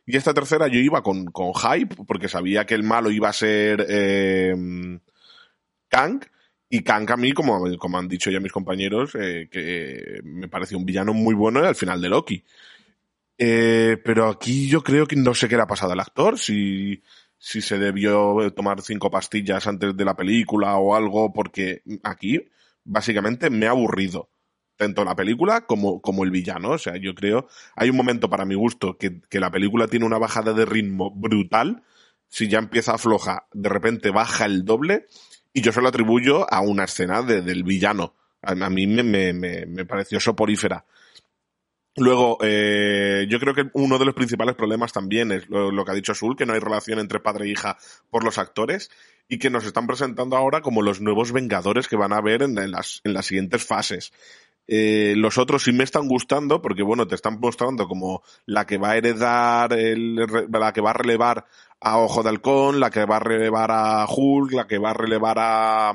[0.06, 3.32] Y esta tercera yo iba con, con hype, porque sabía que el malo iba a
[3.32, 4.54] ser eh,
[5.88, 6.24] Kang.
[6.74, 10.74] Y Kang a mí, como, como han dicho ya mis compañeros, eh, que me parece
[10.74, 12.42] un villano muy bueno al final de Loki.
[13.36, 17.02] Eh, pero aquí yo creo que no sé qué le ha pasado al actor, si,
[17.36, 22.40] si se debió tomar cinco pastillas antes de la película o algo, porque aquí
[22.84, 24.30] básicamente me ha aburrido.
[24.74, 26.70] Tanto la película como, como el villano.
[26.70, 30.06] O sea, yo creo, hay un momento para mi gusto que, que la película tiene
[30.06, 31.82] una bajada de ritmo brutal.
[32.28, 35.04] Si ya empieza floja, de repente baja el doble.
[35.52, 38.14] Y yo se lo atribuyo a una escena de- del villano.
[38.42, 40.84] A, mí me, me, me, me pareció soporífera.
[41.96, 45.94] Luego, eh, yo creo que uno de los principales problemas también es lo, que ha
[45.94, 47.76] dicho Sul, que no hay relación entre padre e hija
[48.10, 48.90] por los actores
[49.28, 52.56] y que nos están presentando ahora como los nuevos Vengadores que van a ver en,
[52.58, 54.12] en las, en las siguientes fases.
[54.66, 58.78] Eh, los otros sí me están gustando porque, bueno, te están mostrando como la que
[58.78, 60.14] va a heredar, el,
[60.50, 61.44] la que va a relevar
[61.82, 64.94] a Ojo de Halcón, la que va a relevar a Hulk, la que va a
[64.94, 65.92] relevar a,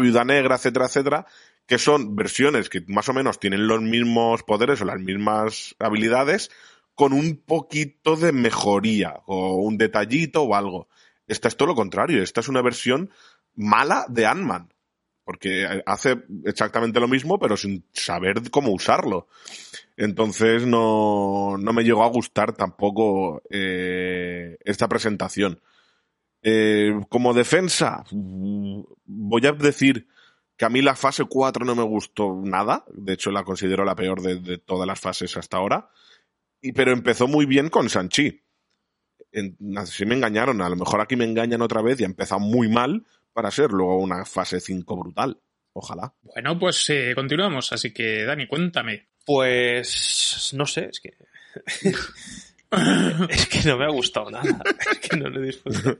[0.00, 1.26] Viuda Negra, etcétera, etcétera,
[1.66, 6.50] que son versiones que más o menos tienen los mismos poderes o las mismas habilidades,
[6.94, 10.88] con un poquito de mejoría o un detallito o algo.
[11.26, 13.10] Esta es todo lo contrario, esta es una versión
[13.54, 14.72] mala de Ant-Man,
[15.30, 19.28] porque hace exactamente lo mismo, pero sin saber cómo usarlo.
[19.96, 25.60] Entonces no, no me llegó a gustar tampoco eh, esta presentación.
[26.42, 30.08] Eh, como defensa, voy a decir
[30.56, 32.84] que a mí la fase 4 no me gustó nada.
[32.92, 35.90] De hecho, la considero la peor de, todas las fases hasta ahora.
[36.60, 38.42] Y, pero empezó muy bien con Sanchi.
[39.30, 40.60] En, me engañaron.
[40.60, 43.70] A lo mejor aquí me engañan otra vez y ha empezado muy mal para ser
[43.70, 45.40] luego una fase 5 brutal.
[45.72, 46.12] Ojalá.
[46.22, 47.72] Bueno, pues eh, continuamos.
[47.72, 49.08] Así que, Dani, cuéntame.
[49.24, 51.14] Pues no sé, es que
[53.28, 54.62] es que no me ha gustado nada,
[54.92, 55.98] es que no lo he disfrutado.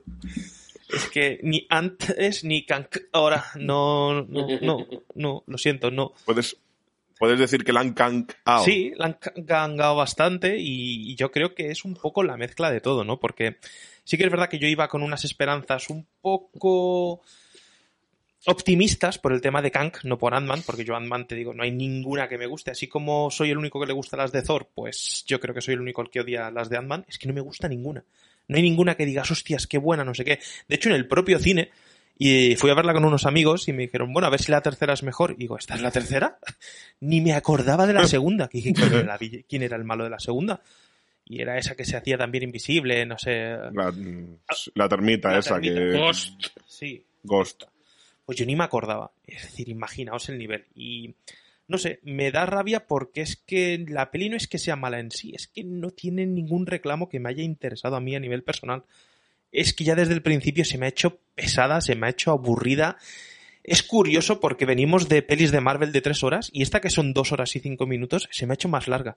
[0.88, 2.66] Es que ni antes ni
[3.12, 6.12] ahora no no no no, lo siento, no.
[6.24, 6.56] Puedes,
[7.18, 8.64] puedes decir que la han cancao.
[8.64, 12.70] Sí, la han cangado bastante y, y yo creo que es un poco la mezcla
[12.70, 13.20] de todo, ¿no?
[13.20, 13.58] Porque
[14.10, 17.20] Sí que es verdad que yo iba con unas esperanzas un poco
[18.46, 21.62] optimistas por el tema de Kang, no por Ant-Man, porque yo Ant-Man te digo, no
[21.62, 22.72] hay ninguna que me guste.
[22.72, 25.60] Así como soy el único que le gusta las de Thor, pues yo creo que
[25.60, 27.04] soy el único que odia las de Ant-Man.
[27.08, 28.02] Es que no me gusta ninguna.
[28.48, 30.40] No hay ninguna que digas, hostias, qué buena, no sé qué.
[30.66, 31.70] De hecho, en el propio cine,
[32.18, 34.60] y fui a verla con unos amigos y me dijeron, bueno, a ver si la
[34.60, 35.30] tercera es mejor.
[35.32, 36.36] Y digo, ¿esta es la tercera?
[37.00, 38.48] Ni me acordaba de la segunda.
[38.48, 40.60] Que dije, ¿quién era, la vill- quién era el malo de la segunda?
[41.30, 43.56] Y era esa que se hacía también invisible, no sé.
[43.72, 43.94] La,
[44.74, 45.74] la termita La esa termita.
[45.80, 45.92] que...
[45.96, 46.46] Ghost.
[46.66, 47.62] Sí, Ghost.
[48.26, 49.12] pues yo ni me acordaba.
[49.24, 50.64] Es decir, imaginaos el nivel.
[50.74, 51.14] Y
[51.68, 54.98] no sé, me da rabia porque es que la peli no es que sea mala
[54.98, 58.20] en sí, es que no tiene ningún reclamo que me haya interesado a mí a
[58.20, 58.82] nivel personal.
[59.52, 62.32] Es que ya desde el principio se me ha hecho pesada, se me ha hecho
[62.32, 62.96] aburrida.
[63.62, 67.12] Es curioso porque venimos de pelis de Marvel de tres horas y esta que son
[67.12, 69.16] dos horas y cinco minutos se me ha hecho más larga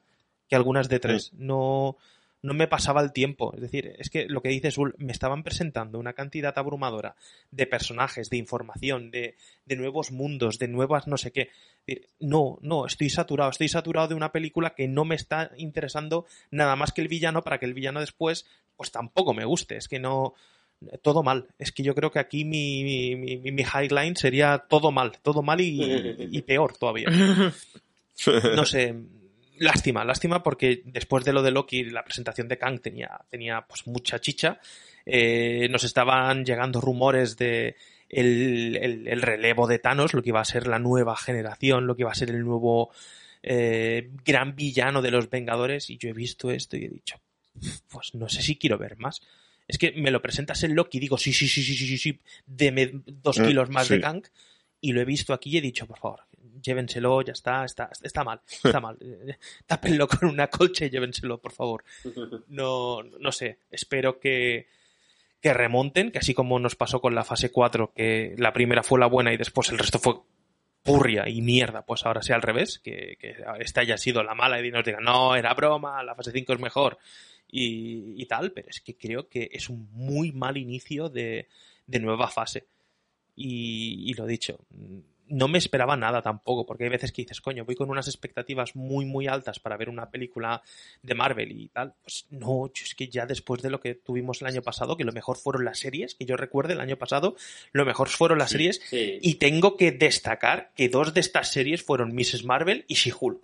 [0.54, 1.34] que algunas de tres.
[1.34, 1.98] No,
[2.44, 3.56] no me pasaba el tiempo.
[3.56, 7.16] Es decir, es que lo que dices, Ul, me estaban presentando una cantidad abrumadora
[7.50, 9.36] de personajes, de información, de,
[9.66, 11.42] de nuevos mundos, de nuevas no sé qué.
[11.42, 11.50] Es
[11.88, 13.50] decir, No, no, estoy saturado.
[13.50, 17.44] Estoy saturado de una película que no me está interesando nada más que el villano
[17.44, 18.46] para que el villano después,
[18.78, 19.76] pues tampoco me guste.
[19.78, 20.36] Es que no.
[21.02, 21.48] Todo mal.
[21.58, 25.18] Es que yo creo que aquí mi, mi, mi, mi highline sería todo mal.
[25.24, 27.10] Todo mal y, y peor todavía
[28.56, 28.96] no sé,
[29.64, 33.88] lástima, lástima porque después de lo de Loki, la presentación de Kang tenía, tenía pues
[33.88, 34.60] mucha chicha.
[35.06, 37.76] Eh, nos estaban llegando rumores de
[38.10, 41.96] el, el- el relevo de Thanos, lo que iba a ser la nueva generación, lo
[41.96, 42.92] que iba a ser el nuevo
[43.42, 45.90] eh, gran villano de los Vengadores.
[45.90, 47.20] Y yo he visto esto y he dicho,
[47.90, 49.22] pues no sé si quiero ver más.
[49.68, 51.98] Es que me lo presentas en Loki y digo, sí, sí, sí, sí, sí, sí,
[51.98, 53.96] sí, deme dos Mm, kilos más sí.
[53.96, 54.24] de Kang.
[54.82, 56.22] Y lo he visto aquí y he dicho, por favor,
[56.64, 58.98] llévenselo, ya está, está, está mal, está mal.
[59.68, 61.84] Tápenlo con una colcha y llévenselo, por favor.
[62.48, 64.68] No, no sé, espero que,
[65.42, 69.00] que remonten, que así como nos pasó con la fase 4, que la primera fue
[69.00, 70.16] la buena y después el resto fue
[70.82, 74.60] purria y mierda, pues ahora sea al revés, que, que esta haya sido la mala
[74.66, 76.98] y nos digan, no, era broma, la fase 5 es mejor
[77.50, 81.48] y, y tal, pero es que creo que es un muy mal inicio de,
[81.86, 82.66] de nueva fase.
[83.36, 84.60] Y, y lo dicho,
[85.34, 88.76] no me esperaba nada tampoco, porque hay veces que dices, coño, voy con unas expectativas
[88.76, 90.62] muy, muy altas para ver una película
[91.02, 91.96] de Marvel y tal.
[92.04, 95.12] Pues no, es que ya después de lo que tuvimos el año pasado, que lo
[95.12, 97.36] mejor fueron las series, que yo recuerde el año pasado,
[97.72, 99.18] lo mejor fueron las series, Sí.
[99.22, 102.46] y tengo que destacar que dos de estas series fueron Mrs.
[102.46, 103.42] Marvel y She-Hulk.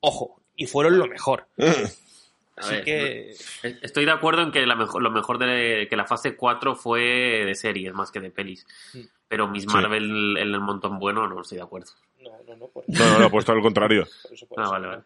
[0.00, 1.48] Ojo, y fueron lo mejor.
[2.56, 3.36] Así ver, que.
[3.82, 7.44] Estoy de acuerdo en que la mejor, lo mejor de que la fase 4 fue
[7.44, 8.66] de series más que de pelis.
[8.94, 9.00] Mm.
[9.28, 9.68] Pero Miss Sí.
[9.68, 11.90] Marvel en el montón bueno no estoy de acuerdo.
[12.20, 14.06] No, no, no, por No, no, he puesto al contrario.
[14.22, 14.90] por eso, por Ah, vale, no.
[14.92, 15.02] vale.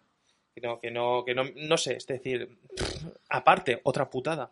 [0.55, 2.59] Que no, que no, que no, no sé, es decir,
[3.29, 4.51] aparte, otra putada.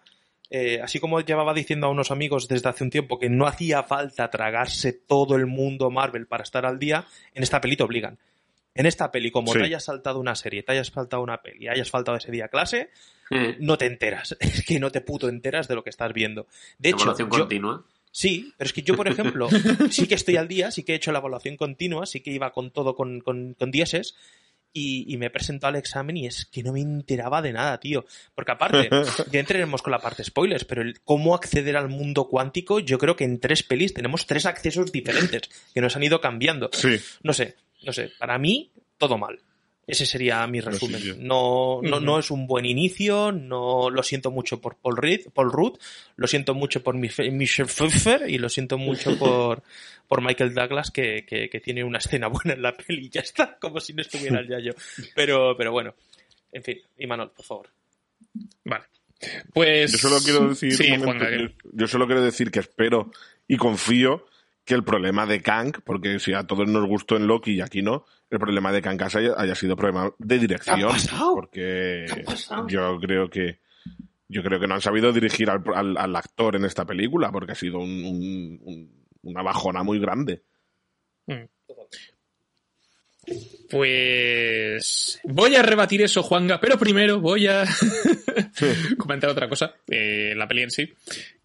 [0.50, 3.82] Eh, así como llevaba diciendo a unos amigos desde hace un tiempo que no hacía
[3.82, 7.04] falta tragarse todo el mundo Marvel para estar al día,
[7.34, 8.18] en esta peli te obligan.
[8.74, 9.58] En esta peli, como Sí.
[9.58, 12.90] te hayas saltado una serie, te hayas faltado una peli, hayas faltado ese día clase,
[13.58, 14.36] no te enteras.
[14.40, 16.46] Es que no te puto enteras de lo que estás viendo.
[16.78, 17.84] De hecho, evaluación yo- continua.
[18.18, 19.48] Sí, pero es que yo, por ejemplo,
[19.92, 22.50] sí que estoy al día, sí que he hecho la evaluación continua, sí que iba
[22.52, 24.16] con todo con, con, con dieces
[24.72, 27.78] y, y me he presentado al examen y es que no me enteraba de nada,
[27.78, 28.06] tío.
[28.34, 28.90] Porque aparte,
[29.30, 33.14] ya entraremos con la parte spoilers, pero el cómo acceder al mundo cuántico, yo creo
[33.14, 36.70] que en tres pelis tenemos tres accesos diferentes que nos han ido cambiando.
[36.72, 36.96] Sí.
[37.22, 37.54] No sé,
[37.84, 39.38] no sé, para mí, todo mal.
[39.88, 41.00] Ese sería mi resumen.
[41.00, 41.16] sí, sí.
[41.18, 45.50] No, no, no es un buen inicio, no lo siento mucho por Paul, Reed, Paul
[45.50, 45.78] Rudd,
[46.16, 49.62] lo siento mucho por Mich- Michelle Pfeiffer y lo siento mucho por,
[50.06, 53.22] por Michael Douglas, que, que, que tiene una escena buena en la peli y ya
[53.22, 54.74] está, como si no estuviera el yayo.
[55.14, 55.94] Pero, pero bueno,
[56.52, 57.68] en fin, Imanol, por favor.
[58.64, 58.84] Vale.
[59.52, 59.90] Pues.
[59.92, 63.10] Yo solo quiero decir, Sí, yo, yo solo quiero decir que espero
[63.48, 64.26] y confío
[64.68, 67.80] que el problema de Kang, porque si a todos nos gustó en Loki y aquí
[67.82, 70.78] no, el problema de Kang haya, haya sido problema de dirección.
[70.78, 71.34] ¿Qué ha pasado?
[71.34, 72.68] Porque ¿Qué ha pasado?
[72.68, 73.58] yo creo que
[74.28, 77.52] yo creo que no han sabido dirigir al, al- al actor en esta película, porque
[77.52, 80.42] ha sido un- un- un- una bajona muy grande.
[83.70, 87.64] Pues voy a rebatir eso, Juanga, pero primero voy a
[88.98, 90.92] comentar otra cosa, eh, la peli en sí,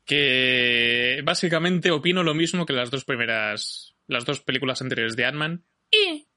[0.05, 5.65] que básicamente opino lo mismo que las dos primeras, las dos películas anteriores de Ant-Man,
[5.91, 6.27] y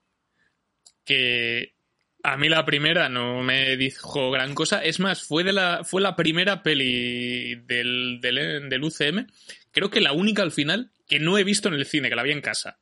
[1.05, 1.75] que
[2.23, 6.03] a mí la primera no me dijo gran cosa, es más, fue, de la, fue
[6.03, 9.27] la primera peli del, del, del UCM,
[9.71, 12.23] creo que la única al final que no he visto en el cine, que la
[12.23, 12.79] vi en casa.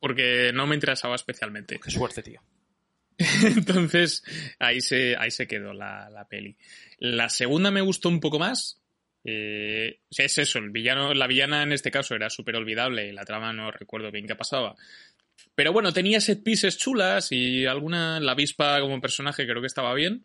[0.00, 1.80] Porque no me interesaba especialmente.
[1.82, 2.40] Qué suerte, tío.
[3.44, 4.22] Entonces,
[4.60, 6.56] ahí se, ahí se quedó la, la peli.
[6.98, 8.77] La segunda me gustó un poco más.
[9.30, 13.26] Eh, es eso, el villano, la villana en este caso era súper olvidable y la
[13.26, 14.74] trama no recuerdo bien qué pasaba.
[15.54, 19.92] Pero bueno, tenía set pieces chulas y alguna, la avispa como personaje creo que estaba
[19.92, 20.24] bien.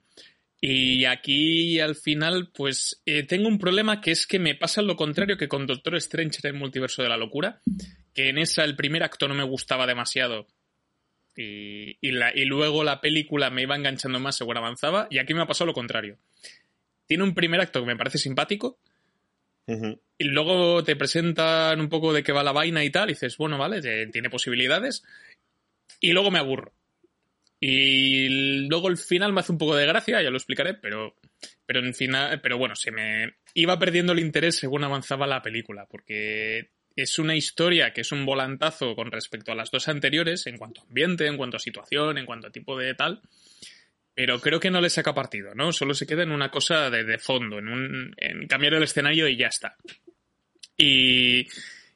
[0.61, 4.95] Y aquí al final, pues eh, tengo un problema que es que me pasa lo
[4.95, 7.59] contrario que con Doctor Strange en el multiverso de la locura,
[8.13, 10.47] que en esa el primer acto no me gustaba demasiado
[11.35, 15.41] y, y, y luego la película me iba enganchando más según avanzaba y aquí me
[15.41, 16.19] ha pasado lo contrario.
[17.05, 18.79] Tiene un primer acto que me parece simpático
[19.65, 23.37] Y luego te presentan un poco de qué va la vaina y tal y dices,
[23.37, 25.03] bueno, vale, tiene posibilidades
[25.99, 26.73] y luego me aburro.
[27.59, 31.15] Y luego el final me hace un poco de gracia, ya lo explicaré, pero,
[31.65, 35.87] pero en final, pero bueno, se me iba perdiendo el interés según avanzaba la película,
[35.89, 40.57] porque es una historia que es un volantazo con respecto a las dos anteriores en
[40.57, 43.21] cuanto a ambiente, en cuanto a situación, en cuanto a tipo de tal.
[44.15, 45.71] Pero creo que no le saca partido, ¿no?
[45.71, 49.27] Solo se queda en una cosa de, de fondo, en, un, en cambiar el escenario
[49.27, 49.75] y ya está.
[50.77, 51.47] Y,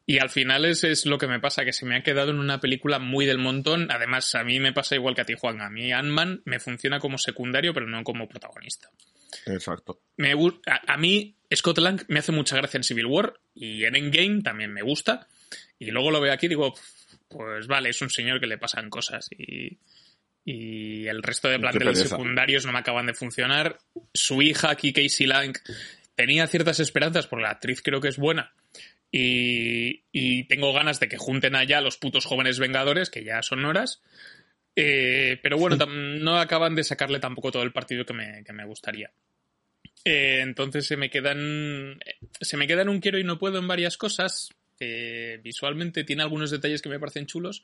[0.06, 2.40] y al final es, es lo que me pasa, que se me ha quedado en
[2.40, 3.92] una película muy del montón.
[3.92, 5.62] Además, a mí me pasa igual que a ti, Juan.
[5.62, 8.90] A mí Ant-Man me funciona como secundario, pero no como protagonista.
[9.46, 10.02] Exacto.
[10.16, 10.34] Me,
[10.66, 14.42] a, a mí Scott Lang me hace mucha gracia en Civil War y en Endgame
[14.42, 15.28] también me gusta.
[15.78, 16.74] Y luego lo veo aquí y digo,
[17.28, 19.78] pues vale, es un señor que le pasan cosas y,
[20.50, 23.80] y el resto de planteles secundarios no me acaban de funcionar.
[24.14, 25.58] Su hija aquí, Casey Lang,
[26.16, 28.54] tenía ciertas esperanzas porque la actriz creo que es buena.
[29.12, 33.66] Y, y tengo ganas de que junten allá los putos jóvenes vengadores, que ya son
[33.66, 34.02] horas.
[34.74, 38.64] Eh, pero bueno, no acaban de sacarle tampoco todo el partido que me, que me
[38.64, 39.12] gustaría.
[40.06, 42.00] Eh, entonces se me quedan.
[42.40, 44.48] Se me quedan un quiero y no puedo en varias cosas.
[44.80, 47.64] Eh, visualmente tiene algunos detalles que me parecen chulos.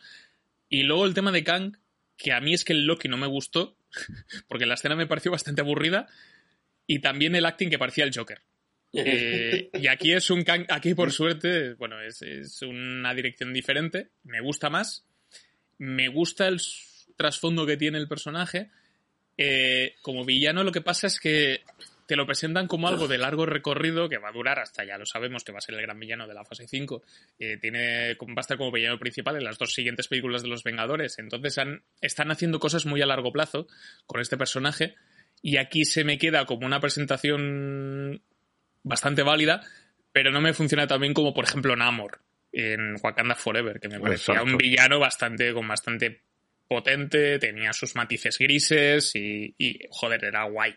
[0.67, 1.78] Y luego el tema de Kang,
[2.17, 3.78] que a mí es que el Loki no me gustó,
[4.47, 6.08] porque la escena me pareció bastante aburrida.
[6.86, 8.41] Y también el acting que parecía el Joker.
[8.91, 14.10] Eh, y aquí es un Kang, aquí por suerte, bueno, es, es una dirección diferente.
[14.23, 15.06] Me gusta más.
[15.78, 16.62] Me gusta el
[17.15, 18.69] trasfondo que tiene el personaje.
[19.38, 21.62] Eh, como villano, lo que pasa es que
[22.06, 25.06] te lo presentan como algo de largo recorrido que va a durar hasta ya lo
[25.06, 27.02] sabemos que va a ser el gran villano de la fase 5.
[27.39, 30.63] Eh, tiene, va a estar como villano principal en las dos siguientes películas de los
[30.63, 31.20] Vengadores.
[31.20, 33.68] Entonces han- están haciendo cosas muy a largo plazo
[34.06, 34.96] con este personaje.
[35.42, 38.22] Y aquí se me queda como una presentación
[38.84, 39.62] bastante válida,
[40.12, 42.20] pero no me funciona tan bien como, por ejemplo, Namor
[42.52, 44.52] en Wakanda Forever, que me parecía Exacto.
[44.52, 46.22] un villano bastante, con bastante
[46.68, 50.74] potente, tenía sus matices grises y, y, joder, era guay.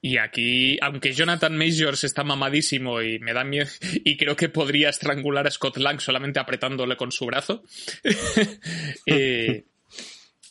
[0.00, 3.70] Y aquí, aunque Jonathan Majors está mamadísimo y me da miedo,
[4.04, 7.62] y creo que podría estrangular a Scott Lang solamente apretándole con su brazo,
[9.06, 9.64] eh,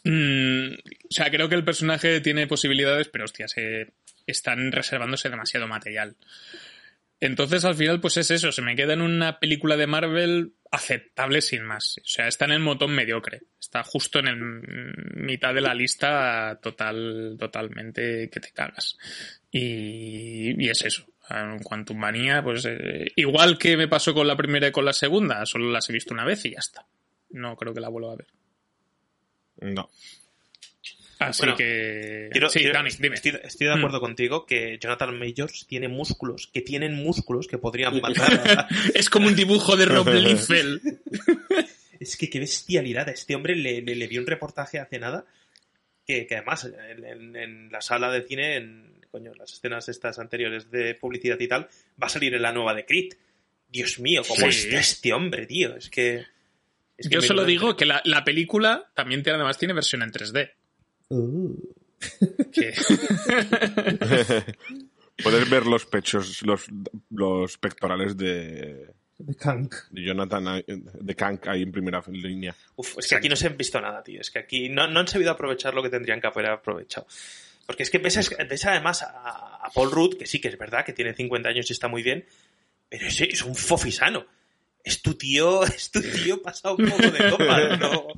[0.04, 3.48] mm, o sea, creo que el personaje tiene posibilidades, pero hostia,
[4.28, 6.16] están reservándose demasiado material.
[7.20, 11.42] Entonces, al final, pues es eso, se me queda en una película de Marvel aceptable
[11.42, 11.98] sin más.
[11.98, 13.44] O sea, está en el montón mediocre.
[13.60, 14.38] Está justo en el
[15.16, 18.98] mitad de la lista total, totalmente que te cagas.
[19.52, 21.06] Y, y es eso.
[21.30, 24.94] En Quantum Manía, pues eh, igual que me pasó con la primera y con la
[24.94, 26.86] segunda, solo las he visto una vez y ya está.
[27.30, 28.28] No creo que la vuelva a ver.
[29.62, 29.90] No.
[31.30, 32.30] Así Bueno, que...
[32.32, 33.16] Quiero- sí, quiero- Dani, dime.
[33.16, 38.02] Estoy, estoy de acuerdo contigo que Jonathan Majors tiene músculos, que tienen músculos que podrían
[38.02, 40.82] matar a- Es como un dibujo de Rob Liefeld.
[42.00, 43.08] Es que qué bestialidad.
[43.10, 45.26] A este hombre le, le, le vi un reportaje hace nada
[46.06, 50.18] que, que además en, en- en la sala de cine, en coño, las escenas estas
[50.20, 51.68] anteriores de publicidad y tal,
[52.02, 53.14] va a salir en la nueva de Creed.
[53.70, 54.68] Dios mío, cómo Sí.
[54.68, 55.76] está este hombre, tío.
[55.76, 56.26] Es que...
[56.98, 60.02] es que Yo solo lo digo que la, la película también tiene, además tiene versión
[60.02, 60.52] en 3D.
[61.12, 61.56] Uh.
[62.52, 62.74] Que-
[65.24, 66.65] Puedes ver los pechos, los,
[67.12, 68.88] los pectorales de,
[69.19, 69.76] De Kank.
[69.91, 72.56] de Jonathan, de Kank ahí en primera línea.
[72.76, 74.19] Uf, es que aquí no se han visto nada, tío.
[74.21, 77.06] Es que aquí no, no han sabido aprovechar lo que tendrían que haber aprovechado.
[77.67, 80.84] Porque es que ves, ves además a, a Paul Rudd, que sí que es verdad,
[80.86, 82.26] que tiene 50 años y está muy bien,
[82.89, 84.26] pero es, es un fofisano.
[84.84, 87.78] Es tu tío, es tu tío pasado un poco de copa.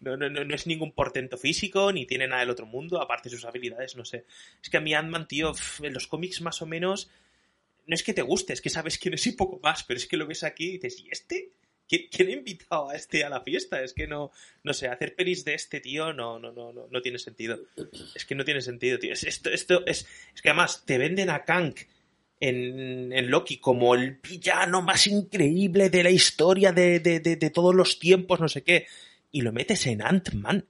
[0.00, 3.30] No, no, no, no, es ningún portento físico, ni tiene nada del otro mundo, aparte
[3.30, 4.26] de sus habilidades, no sé.
[4.62, 7.10] Es que a mí Ant-Man, tío, en los cómics más o menos,
[7.86, 10.06] no es que te guste, es que sabes quién es y poco más, pero es
[10.06, 11.52] que lo ves aquí y dices, ¿y este?
[11.88, 13.82] ¿Quién, quién ha invitado a este a la fiesta?
[13.82, 14.30] Es que no,
[14.62, 17.60] no sé, hacer pelis de este tío no, no, no, no, no tiene sentido.
[18.14, 19.12] Es que no tiene sentido, tío.
[19.12, 21.74] Es, esto, esto es, es que además te venden a Kang
[22.48, 27.50] en, en Loki como el villano más increíble de la historia de, de, de, de
[27.50, 28.86] todos los tiempos, no sé qué,
[29.32, 30.64] y lo metes en Ant-Man.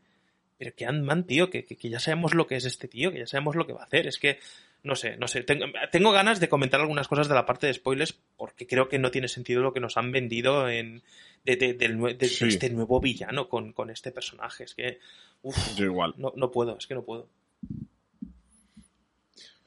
[0.58, 3.18] pero que Ant-Man, tío, que, que, que ya sabemos lo que es este tío, que
[3.20, 4.06] ya sabemos lo que va a hacer.
[4.06, 4.38] Es que,
[4.82, 5.42] no sé, no sé.
[5.42, 8.98] Tengo, tengo ganas de comentar algunas cosas de la parte de spoilers porque creo que
[8.98, 11.02] no tiene sentido lo que nos han vendido en,
[11.44, 12.46] de, de- Sí.
[12.48, 14.64] este nuevo villano con, con este personaje.
[14.64, 14.98] Es que,
[15.42, 16.14] uf, Yo igual.
[16.18, 17.28] no, no puedo, es que no puedo.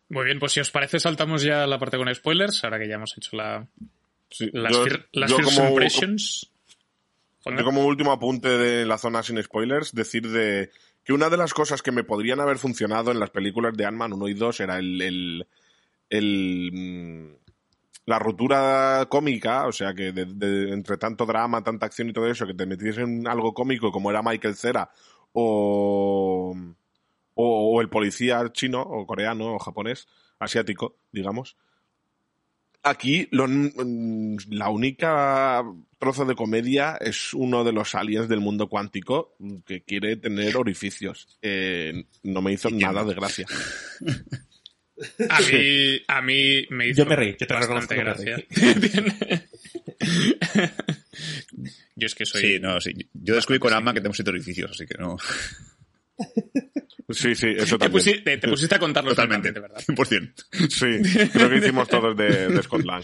[0.10, 2.88] Muy bien, pues si os parece, saltamos ya a la parte con spoilers, ahora que
[2.88, 3.68] ya hemos hecho la,
[4.30, 6.50] Sí, las, yo- fir- las yo first como- impressions.
[7.46, 10.70] Yo como último apunte de la zona sin spoilers, decir de
[11.06, 14.12] que una de las cosas que me podrían haber funcionado en las películas de Ant-Man
[14.14, 15.48] 1 y 2 era el, el,
[16.10, 17.36] el, mm,
[18.06, 22.28] la ruptura cómica, o sea que de- de- entre tanto drama, tanta acción y todo
[22.28, 24.90] eso, que te metiesen en algo cómico como era Michael Cera
[25.32, 26.54] o,
[27.38, 30.08] o, o el policía chino o coreano o japonés,
[30.40, 31.56] asiático, digamos.
[32.84, 33.48] Aquí lo-
[34.50, 35.64] la única
[36.00, 39.36] trozo de comedia es uno de los aliens del mundo cuántico
[39.66, 41.28] que quiere tener orificios.
[41.42, 43.46] Eh, no me hizo nada de gracia.
[45.30, 48.36] A mí, a mí me hizo Yo me reí, yo te bastante gracia.
[51.96, 52.42] yo es que soy...
[52.42, 52.94] Sí, no, sí.
[53.14, 55.18] Yo descubrí con Ant-Man que tenemos siete orificios, así que no.
[57.10, 58.04] Sí, sí, eso te, también.
[58.06, 59.52] pusi- te- te pusiste a contarlo Totalmente.
[59.54, 59.78] de verdad.
[59.88, 60.34] 100%.
[60.70, 63.04] Sí, creo que hicimos todos de, de Scott Lang.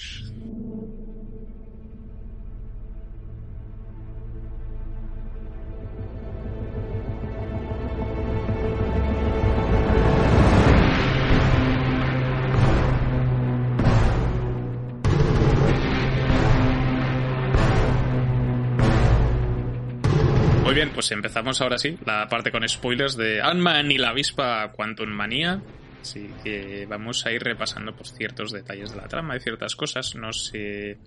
[20.74, 24.72] Muy bien, pues empezamos ahora sí, la parte con spoilers de Ant-Man y la avispa
[24.72, 25.62] Quantum Manía.
[26.02, 30.16] Así que vamos a ir repasando pues, ciertos detalles de la trama y ciertas cosas.
[30.16, 30.98] No sé,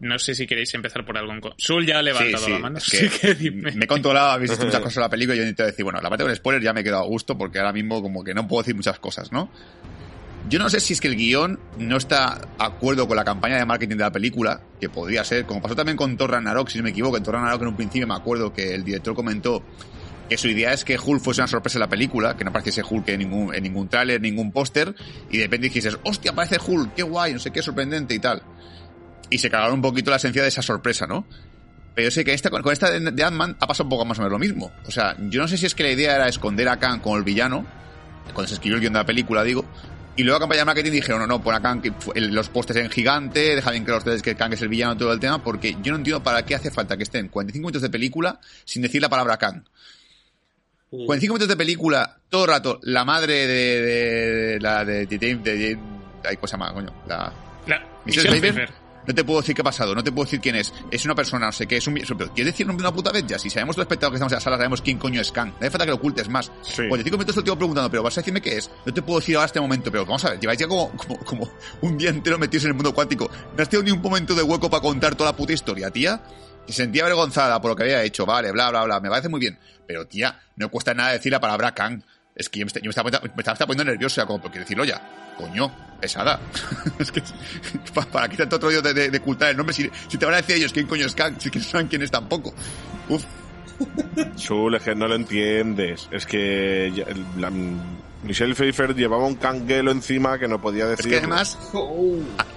[0.00, 1.40] no sé si queréis empezar por algo en...
[1.56, 3.72] Sul ya ha levantado la mano, es así que que dime.
[3.72, 5.98] me he controlado, habéis visto muchas cosas de la película y yo necesito decir, bueno,
[6.02, 8.34] la parte con spoilers ya me he quedado a gusto porque ahora mismo como que
[8.34, 9.50] no puedo decir muchas cosas, ¿no?
[10.48, 13.56] Yo no sé si es que el guion no está de acuerdo con la campaña
[13.56, 16.78] de marketing de la película, que podría ser, como pasó también con Thor Ragnarok, si
[16.78, 19.64] no me equivoco, en Thor Ragnarok en un principio me acuerdo que el director comentó
[20.28, 22.82] que su idea es que Hulk fuese una sorpresa en la película, que no apareciese
[22.88, 24.94] Hulk en ningún, en ningún tráiler, ningún póster,
[25.30, 28.42] y de repente dijeses, hostia, aparece Hulk, qué guay, no sé qué, sorprendente y tal.
[29.30, 31.26] Y se cagaron un poquito la esencia de esa sorpresa, ¿no?
[31.94, 34.22] Pero yo sé que esta, con esta de, Ant-Man ha pasado un poco más o
[34.22, 34.70] menos lo mismo.
[34.86, 37.16] O sea, yo no sé si es que la idea era esconder a Kang como
[37.16, 37.64] el villano,
[38.34, 39.64] cuando se escribió el guion de la película, digo,
[40.16, 42.76] y luego a campaña de marketing dijeron, no, no, pon a Kang que los postes
[42.76, 45.76] en gigante, deja bien claro ustedes que Kang es el villano todo el tema, porque
[45.82, 49.00] yo no entiendo para qué hace falta que estén 45 minutos de película sin decir
[49.02, 49.62] la palabra Kang.
[50.90, 55.18] 45 minutos de película, todo el rato, la madre de, de, de la de, de,
[55.18, 55.78] de, de- de-
[56.24, 56.94] ay, ¿cómo se llama, coño?
[57.06, 57.32] La,
[57.66, 58.70] La- Michelle Michelle Pfeiffer.
[59.06, 60.72] No te puedo decir qué ha pasado, no te puedo decir quién es.
[60.90, 61.94] Es una persona, no sé qué, es un...
[61.94, 63.38] ¿quieres decir de una puta vez ya?
[63.38, 65.50] Si sabemos los espectadores que estamos en la sala, sabemos quién coño es Kang.
[65.50, 66.50] No hace falta que lo ocultes más.
[66.62, 66.88] Sí.
[66.88, 68.70] 45 minutos te lo tengo preguntando, pero vas a decirme qué es.
[68.84, 71.18] No te puedo decir ahora este momento, pero vamos a ver, lleváis ya como, como,
[71.18, 71.50] como
[71.82, 73.30] un día entero metidos en el mundo cuántico.
[73.56, 76.22] No has tenido ni un momento de hueco para contar toda la puta historia, tía.
[76.66, 79.38] Se sentía avergonzada por lo que había hecho, vale, bla, bla, bla, me parece muy
[79.38, 79.58] bien.
[79.86, 82.02] Pero, tía, no cuesta nada decir la palabra Kang.
[82.36, 84.84] Es que yo me, yo me estaba, me estaba, estaba poniendo nervioso, como, quiero decirlo
[84.84, 85.00] ya.
[85.36, 86.38] Coño, pesada.
[86.98, 87.22] es que,
[87.94, 89.74] pa- ¿para qué tanto rollo de, de, ocultar el nombre?
[89.74, 91.88] Si, si te van a decir ellos quién coño es Kang, si que no saben
[91.88, 92.54] quién es tampoco.
[93.08, 93.24] Uf,
[94.36, 96.08] Sul, es que no lo entiendes.
[96.10, 96.92] Es que
[98.26, 101.10] Michelle Pfeiffer llevaba un canguelo encima que no podía es decir.
[101.12, 101.58] que además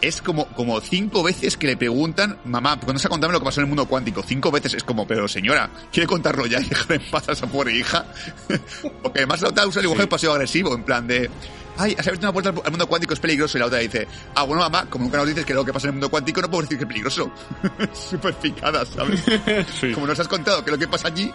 [0.02, 3.62] es como, como cinco veces que le preguntan, mamá, ¿cuándo se contame lo que pasó
[3.62, 4.24] en el mundo cuántico?
[4.26, 7.48] Cinco veces es como, pero señora, ¿quiere contarlo ya y dejar en paz a esa
[7.48, 8.06] pobre hija?
[9.04, 11.30] Porque además la otra usa el lenguaje pasivo agresivo, en plan de,
[11.78, 13.58] ay, has abierto una puerta al- al mundo cuántico, es peligroso.
[13.58, 15.88] Y la otra dice, ah, bueno, mamá, como nunca nos dices que lo que pasa
[15.88, 17.32] en el mundo cuántico, no puedo decir que es peligroso.
[17.94, 19.24] Súper picada, ¿sabes?
[19.80, 19.92] Sí.
[19.94, 21.32] Como nos has contado que lo que pasa allí.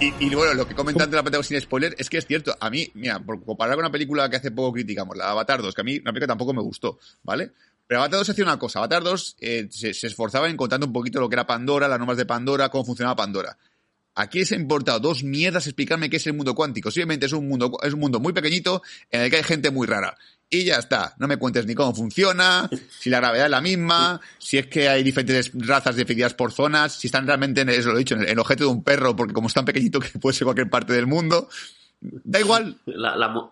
[0.00, 2.56] Y, y bueno, lo que comentan de la película sin spoiler es que es cierto.
[2.60, 5.74] A mí, mira, por comparar con una película que hace poco criticamos, la Avatar 2,
[5.74, 7.50] que a mí una película tampoco me gustó, ¿vale?
[7.84, 8.78] Pero Avatar 2 hacía una cosa.
[8.78, 11.98] Avatar 2 eh, se, se esforzaba en contando un poquito lo que era Pandora, las
[11.98, 13.58] normas de Pandora, cómo funcionaba Pandora.
[14.14, 16.90] Aquí les ha importado dos mierdas explicarme qué es el mundo cuántico.
[16.90, 19.86] Simplemente es un mundo, es un mundo muy pequeñito en el que hay gente muy
[19.86, 20.16] rara.
[20.50, 21.14] Y ya está.
[21.18, 22.68] No me cuentes ni cómo funciona,
[23.00, 26.94] si la gravedad es la misma, si es que hay diferentes razas definidas por zonas,
[26.94, 29.34] si están realmente, en, eso lo he dicho, en el, objeto de un perro, porque
[29.34, 31.48] como es tan pequeñito que puede ser cualquier parte del mundo.
[32.00, 32.78] Da igual.
[32.86, 33.50] La,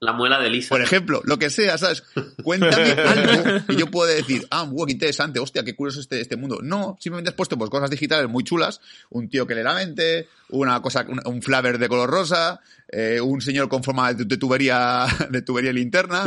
[0.00, 0.68] la muela de Lisa.
[0.68, 2.02] Por ejemplo, lo que sea, ¿sabes?
[2.42, 6.36] Cuéntame algo y yo puedo decir, ah, wow, qué interesante, hostia, qué curioso este, este
[6.36, 6.58] mundo.
[6.62, 8.80] No, simplemente has puesto pues cosas digitales muy chulas,
[9.10, 13.20] un tío que lee la mente, una cosa, un, un flaver de color rosa, eh,
[13.20, 16.24] un señor con forma de, de tubería, de tubería linterna,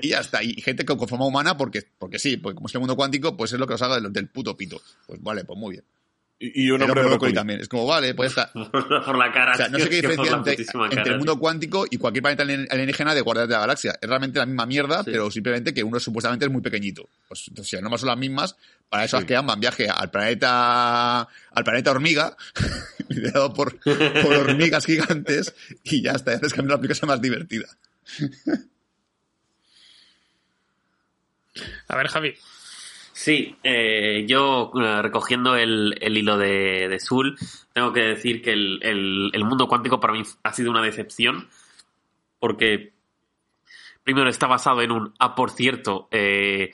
[0.00, 0.42] y ya está.
[0.42, 3.36] Y gente con, con forma humana porque, porque sí, porque como es el mundo cuántico,
[3.36, 4.80] pues es lo que os haga del, del puto pito.
[5.06, 5.84] Pues vale, pues muy bien.
[6.44, 7.34] Y, y un hombre hombre brócoli brócoli.
[7.34, 7.60] también.
[7.60, 8.50] Es como, vale, pues está.
[8.52, 9.52] por la cara.
[9.52, 11.98] O sea, no sé qué es que diferencia entre, entre cara, el mundo cuántico y
[11.98, 13.96] cualquier planeta alien- alienígena de Guardianes de la Galaxia.
[14.00, 15.10] Es realmente la misma mierda, Sí.
[15.12, 17.08] pero simplemente que uno supuestamente es muy pequeñito.
[17.28, 18.56] Pues entonces, si las normas son las mismas,
[18.88, 19.22] para eso Sí.
[19.22, 22.36] es que van viaje al planeta al planeta hormiga,
[23.08, 27.68] liderado por, por hormigas gigantes, y ya está, haces cambiar la aplicación más divertida.
[31.88, 32.34] A ver, Javi.
[33.24, 37.36] Sí, eh, yo eh, recogiendo el, el hilo de, de Sul,
[37.72, 41.48] tengo que decir que el, el- mundo cuántico para mí ha sido una decepción,
[42.40, 42.94] porque
[44.02, 46.72] primero está basado en un, ah, por cierto, eh,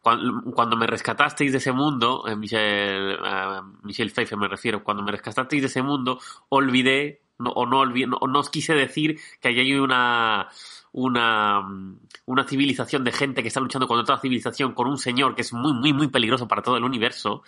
[0.00, 5.02] cuan- cuando, me rescatasteis de ese mundo, eh, Michelle, eh, Michelle Pfeiffer me refiero, cuando
[5.02, 6.18] me rescatasteis de ese mundo,
[6.48, 10.48] olvidé, no, o no olvidé, no, no os quise decir que allí hay una,
[10.94, 15.34] una, mm, una civilización de gente que está luchando contra otra civilización con un señor
[15.36, 17.42] que es muy, muy, muy peligroso para todo el universo.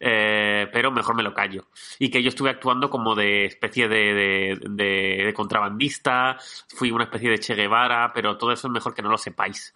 [0.00, 1.68] eh, pero mejor me lo callo.
[1.98, 6.36] Y que yo estuve actuando como de especie de, de, de- contrabandista,
[6.74, 9.74] fui una especie de Che Guevara, pero todo eso es mejor que no lo sepáis.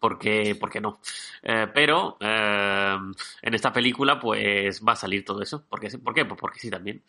[0.00, 1.00] Porque, porque no.
[1.42, 2.96] Eh, pero eh,
[3.42, 5.64] en esta película, pues va a salir todo eso.
[5.66, 5.88] ¿Por qué?
[5.98, 6.24] ¿Por qué?
[6.26, 7.02] Pues porque sí también.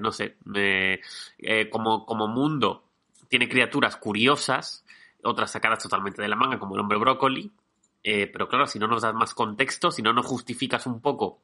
[0.00, 0.36] No sé.
[1.70, 2.91] como, como mundo
[3.32, 4.84] tiene criaturas curiosas,
[5.24, 7.50] otras sacadas totalmente de la manga, como el hombre brócoli.
[8.04, 11.40] Eh, pero claro, si no nos das más contexto, si no nos justificas un poco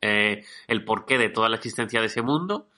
[0.00, 2.68] eh, el porqué de toda la existencia de ese mundo,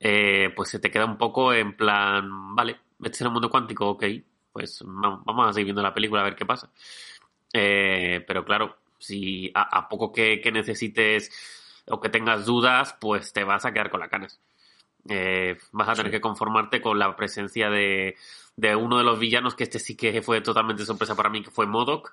[0.00, 3.88] eh, pues se te queda un poco en plan, vale, este es el mundo cuántico,
[3.90, 4.04] ok,
[4.52, 6.70] pues va- vamos a seguir viendo la película a ver qué pasa.
[7.52, 11.30] Pero claro, si a, a poco que, que necesites
[11.88, 14.40] o que tengas dudas, pues te vas a quedar con la canas.
[15.08, 18.16] Eh, vas a tener que conformarte con la presencia de,
[18.56, 21.50] de uno de los villanos, que este sí que fue totalmente sorpresa para mí, que
[21.50, 22.12] fue Modoc,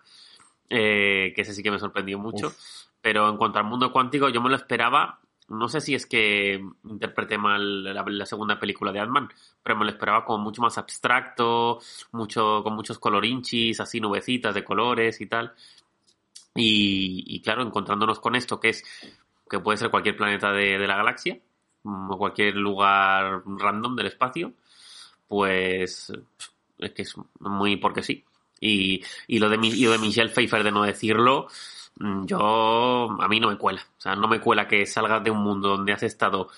[0.70, 2.54] eh, que ese sí que me sorprendió mucho.
[3.02, 5.20] Pero en cuanto al mundo cuántico, yo me lo esperaba.
[5.50, 9.28] No sé si es que interpreté mal la, la segunda película de Ant-Man,
[9.62, 11.80] pero me lo esperaba como mucho más abstracto,
[12.14, 15.54] mucho, con muchos colorinchis, así nubecitas de colores y tal.
[16.56, 18.84] Y, y claro, encontrándonos con esto, que es
[19.50, 21.38] que puede ser cualquier planeta de, de la galaxia,
[21.84, 24.54] o cualquier lugar random del espacio,
[25.28, 26.12] pues
[26.78, 28.24] es que es muy porque sí.
[28.60, 31.48] Y, y lo de mi- y lo de Michelle Pfeiffer de no decirlo,
[32.00, 33.82] mm, yo a mí no me cuela.
[33.98, 36.50] O sea, no me cuela que salgas de un mundo donde has estado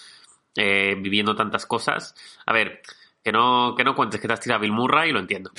[0.55, 2.13] eh, viviendo tantas cosas.
[2.45, 2.81] A ver,
[3.23, 5.51] que no, que no cuentes que te has tirado a Bill Murray, lo entiendo.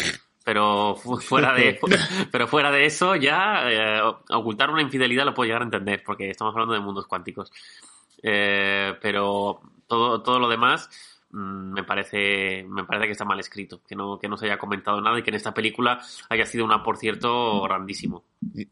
[0.44, 1.78] Pero fu- fuera de,
[2.30, 4.00] pero fuera de eso, ya eh,
[4.30, 7.50] ocultar una infidelidad lo puedo llegar a entender, porque estamos hablando de mundos cuánticos.
[8.26, 10.88] Eh, pero todo, todo lo demás
[11.30, 14.56] mm, me parece, me parece que está mal escrito, que no, que no se haya
[14.56, 16.00] comentado nada y que en esta película
[16.30, 18.24] haya sido una, por cierto, grandísimo.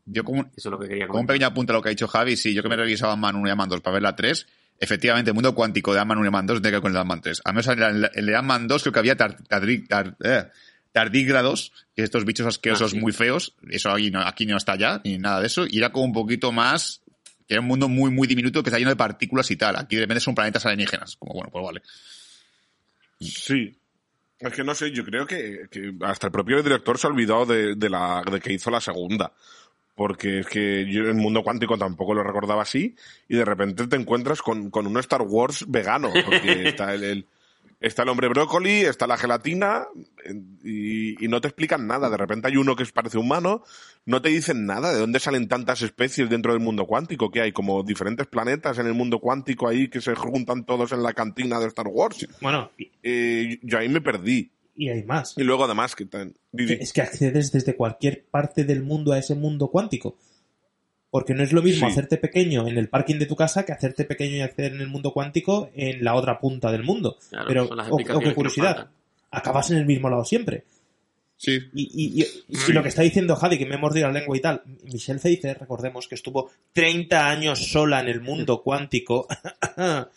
[0.06, 1.90] Yo como, Eso es lo que quería como un pequeño apunte a lo que ha
[1.90, 4.02] dicho Javi, sí, yo que me he revisado Man 1 y Man 2 para ver
[4.02, 4.46] la 3,
[4.80, 6.96] efectivamente, el mundo cuántico de Ant-Man 1 y Man 2 tiene que ver con el
[6.98, 7.42] Ant-Man 3.
[7.44, 10.44] A menos en el, de Ant-Man 2 creo que había tar- tardí- tar- eh,
[10.92, 13.00] tardígrados, que estos bichos asquerosos Ah, sí.
[13.00, 15.90] muy feos, eso aquí no, aquí no está ya, ni nada de eso, y era
[15.90, 17.01] como un poquito más,
[17.52, 19.76] que era un mundo muy, muy diminuto que está lleno de partículas y tal.
[19.76, 21.82] Aquí de repente son planetas alienígenas, como bueno, pues vale.
[23.20, 23.76] Sí.
[24.38, 27.46] Es que no sé, yo creo que, que hasta el propio director se ha olvidado
[27.46, 29.32] de, de la, de que hizo la segunda.
[29.94, 32.96] Porque es que yo el mundo cuántico tampoco lo recordaba así.
[33.28, 36.10] Y de repente te encuentras con, con un Star Wars vegano.
[36.24, 37.26] Porque está el, el-
[37.82, 39.86] está el hombre brócoli, está la gelatina.
[40.64, 42.08] Y, y no te explican nada.
[42.10, 43.62] De repente hay uno que parece humano.
[44.06, 47.30] No te dicen nada de dónde salen tantas especies dentro del mundo cuántico.
[47.30, 51.02] Que hay como diferentes planetas en el mundo cuántico ahí que se juntan todos en
[51.02, 52.26] la cantina de Star Wars.
[52.40, 52.70] Bueno,
[53.02, 54.50] Eh, yo ahí me perdí.
[54.74, 55.34] y hay más.
[55.36, 56.34] Y luego además que tan...
[56.54, 60.16] Es que accedes desde cualquier parte del mundo a ese mundo cuántico.
[61.12, 61.92] Porque no es lo mismo Sí.
[61.92, 64.88] hacerte pequeño en el parking de tu casa que hacerte pequeño y acceder en el
[64.88, 67.18] mundo cuántico en la otra punta del mundo.
[67.28, 68.88] Claro, Pero, o, qué curiosidad,
[69.30, 70.64] acabas en el mismo lado siempre.
[71.36, 71.58] Sí.
[71.74, 72.26] Y, y- y-
[72.68, 75.18] y lo que está diciendo Javi, que me he mordido la lengua y tal, Michelle
[75.18, 79.26] Pfeiffer, recordemos que estuvo 30 años sola en el mundo cuántico.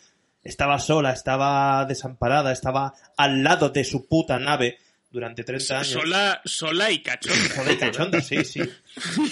[0.44, 4.78] estaba sola, estaba desamparada, estaba al lado de su puta nave
[5.16, 5.88] durante 30 años.
[5.88, 7.48] Sola, sola y cachonda.
[7.54, 8.60] Sola y cachonda, sí, sí.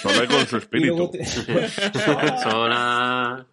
[0.03, 1.11] Solo hay con su espíritu.
[1.11, 1.25] te-
[2.43, 3.47] Sola-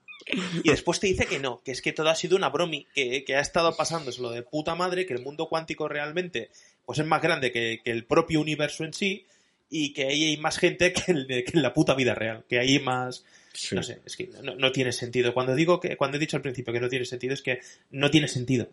[0.64, 3.24] y después te dice que no, que es que todo ha sido una bromi, que,
[3.26, 6.50] que ha estado pasándoselo de puta madre, que el mundo cuántico realmente
[6.86, 9.26] pues es más grande que, que el propio universo en sí
[9.70, 12.46] y que ahí hay más gente que, el de- que en la puta vida real,
[12.48, 13.26] que hay más...
[13.54, 13.76] Sí.
[13.76, 15.34] No sé, es que no, no tiene sentido.
[15.34, 17.60] Cuando digo que, cuando he dicho al principio que no tiene sentido, es que
[17.90, 18.70] no tiene sentido.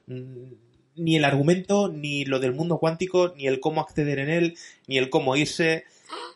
[0.98, 4.98] Ni el argumento, ni lo del mundo cuántico, ni el cómo acceder en él, ni
[4.98, 5.84] el cómo irse.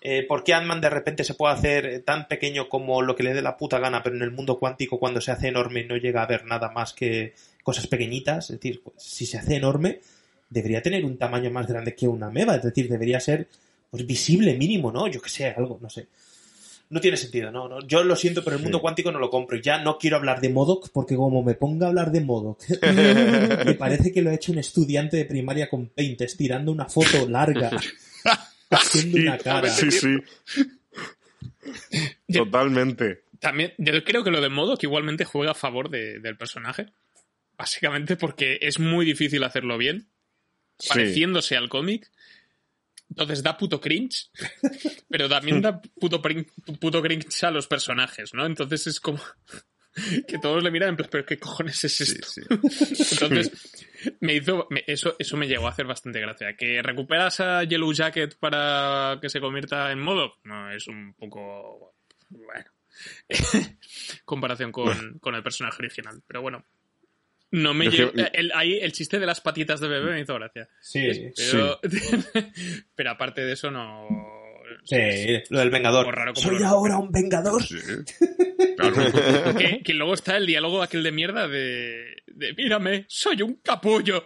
[0.01, 3.35] Eh, ¿Por qué Ant-Man de repente se puede hacer tan pequeño como lo que le
[3.35, 6.23] dé la puta gana, pero en el mundo cuántico cuando se hace enorme no llega
[6.23, 8.51] a ver nada más que cosas pequeñitas?
[8.51, 10.01] Es decir, pues, si se hace enorme,
[10.51, 13.49] debería tener un tamaño más grande que una meba, es decir, debería ser
[13.91, 15.07] pues visible mínimo, ¿no?
[15.07, 16.07] Yo que sé, algo, no sé.
[16.93, 17.81] No tiene sentido, no, no.
[17.87, 19.57] Yo lo siento, pero el mundo cuántico no lo compro.
[19.59, 22.61] Ya no quiero hablar de Modoc, porque como me ponga a hablar de Modoc,
[23.65, 27.27] me parece que lo ha hecho un estudiante de primaria con Paint, estirando una foto
[27.29, 27.71] larga,
[28.71, 29.71] haciendo una cara.
[29.71, 30.19] Sí, sí.
[32.33, 33.23] Totalmente.
[33.41, 36.87] También, yo creo que lo de modo que igualmente juega a favor de- del personaje.
[37.57, 40.09] Básicamente porque es muy difícil hacerlo bien,
[40.79, 40.89] Sí.
[40.91, 42.11] pareciéndose al cómic.
[43.15, 44.31] Entonces da puto cringe,
[45.09, 46.23] pero también da puto,
[46.81, 48.47] puto cringe a los personajes, ¿no?
[48.47, 49.21] Entonces es como
[50.27, 52.27] que todos le miran en plan, pero ¿qué cojones es Sí, esto?
[52.27, 52.41] sí.
[53.13, 53.51] Entonces,
[54.21, 56.57] me hizo, me- eso, eso me llegó a hacer bastante gracia.
[56.57, 60.37] ¿Que recuperas a Yellow Jacket para que se convierta en modo?
[60.45, 61.95] No, es un poco,
[62.31, 62.65] bueno,
[64.25, 66.23] comparación con, con el personaje original.
[66.27, 66.65] Pero bueno,
[67.53, 70.35] no me que- llegó- el, ahí el chiste de las patitas de bebé me hizo
[70.35, 70.69] gracia.
[70.81, 71.81] Sí, Pero,
[72.95, 74.09] pero aparte de eso, no...
[74.85, 74.97] sí,
[75.51, 76.05] lo del Vengador.
[76.05, 77.63] Como raro como ¿Soy lo ahora un Vengador?
[77.63, 77.77] Sí.
[78.77, 78.95] Claro.
[79.59, 84.25] que, que luego está el diálogo aquel de mierda de, de mírame, soy un capullo.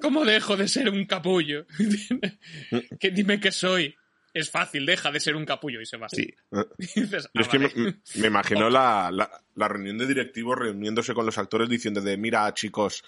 [0.00, 1.66] ¿Cómo dejo de ser un capullo?
[3.00, 3.94] que dime que soy.
[4.34, 6.08] Es fácil, deja de ser un capullo y se va.
[6.08, 6.34] Sí.
[6.78, 7.72] Y dices, "Ah, es que vale".
[7.76, 12.16] me, me imagino la, la, la reunión de directivos reuniéndose con los actores diciendo de
[12.16, 13.04] mira chicos,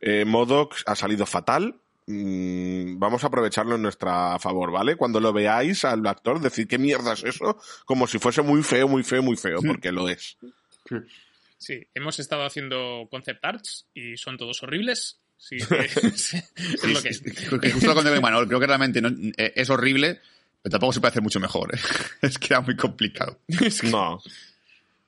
[0.00, 1.74] eh, Modoc ha salido fatal,
[2.06, 4.94] mm, vamos a aprovecharlo en nuestra favor, ¿vale?
[4.96, 8.86] Cuando lo veáis al actor, decir qué mierda es eso, como si fuese muy feo,
[8.86, 10.36] muy feo, muy feo, porque lo es.
[11.58, 15.18] Sí, hemos estado haciendo concept arts y son todos horribles.
[15.40, 15.70] Sí, es
[16.82, 17.20] lo que es.
[17.48, 20.20] Creo que justo lo que Manuel, creo que realmente no- eh, es horrible,
[20.62, 21.74] pero tampoco se puede hacer mucho mejor.
[21.74, 21.78] ¿eh?
[22.22, 23.38] Es que era muy complicado.
[23.84, 24.20] No.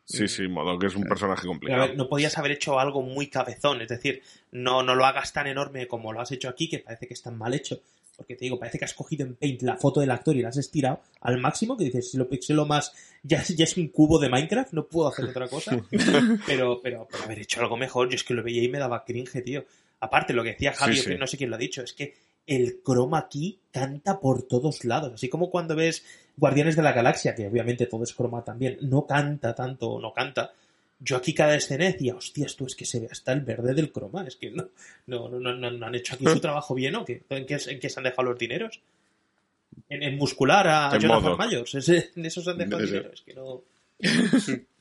[0.05, 1.81] Sí, sí, Modoc es un personaje Pero, a complicado.
[1.87, 5.47] ver, no podías haber hecho algo muy cabezón, es decir, no, no lo hagas tan
[5.47, 7.81] enorme como lo has hecho aquí, que parece que es tan mal hecho.
[8.17, 10.49] Porque te digo, parece que has cogido en Paint la foto del actor y la
[10.49, 12.93] has estirado al máximo, que dices, si lo pixelo más,
[13.23, 15.81] ya, ya es un cubo de Minecraft, no puedo hacer otra cosa.
[16.47, 19.05] pero, pero, pero haber hecho algo mejor, yo es que lo veía y me daba
[19.05, 19.65] cringe, tío.
[20.01, 21.15] Aparte, lo que decía Javi, Sí, sí.
[21.19, 22.17] no sé quién lo ha dicho, es que
[22.47, 25.13] el croma aquí canta por todos lados.
[25.15, 26.05] Así como cuando ves
[26.37, 30.53] Guardianes de la Galaxia, que obviamente todo es croma también, no canta tanto, no canta.
[30.99, 33.91] Yo aquí cada escena decía, hostias, tú es que se ve hasta el verde del
[33.91, 34.25] croma.
[34.27, 34.69] Es que no,
[35.07, 37.23] no, no, no, han hecho aquí su trabajo bien o qué?
[37.31, 38.81] ¿En qué, en qué se han dejado los dineros?
[39.89, 41.37] En, en muscular a En Jonathan.
[41.39, 41.75] Mayors.
[42.17, 43.11] En eso se han dejado dinero.
[43.13, 43.63] Es que no.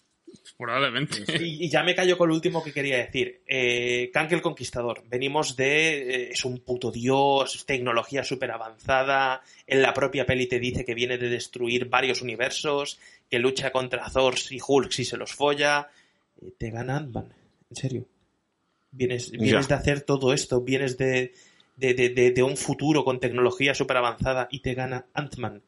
[0.60, 1.24] Probablemente.
[1.41, 3.41] Y, y ya me callo con lo último que quería decir.
[3.47, 5.03] Eh, Kank el Conquistador.
[5.07, 5.99] Venimos de.
[5.99, 9.41] eh, es un puto dios, tecnología súper avanzada.
[9.66, 12.99] En la propia peli te dice que viene de destruir varios universos,
[13.30, 15.88] que lucha contra Thor y Hulk si se los folla.
[16.41, 17.34] Eh, te gana Ant-Man.
[17.70, 18.05] En serio.
[18.91, 19.76] Vienes, vienes Ya.
[19.76, 21.32] de hacer todo esto, vienes de,
[21.78, 25.62] de, de, de- de un futuro con tecnología súper avanzada y te gana Ant-Man.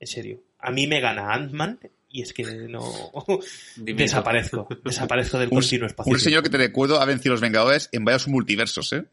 [0.00, 0.40] En serio.
[0.58, 1.80] A mí me gana Ant-Man
[2.12, 2.84] y es que no.
[3.76, 4.68] Desaparezco.
[4.84, 6.12] Desaparezco del continuo espacio.
[6.12, 9.04] un señor que te recuerdo ha vencido a los Vengadores en varios multiversos, ¿eh?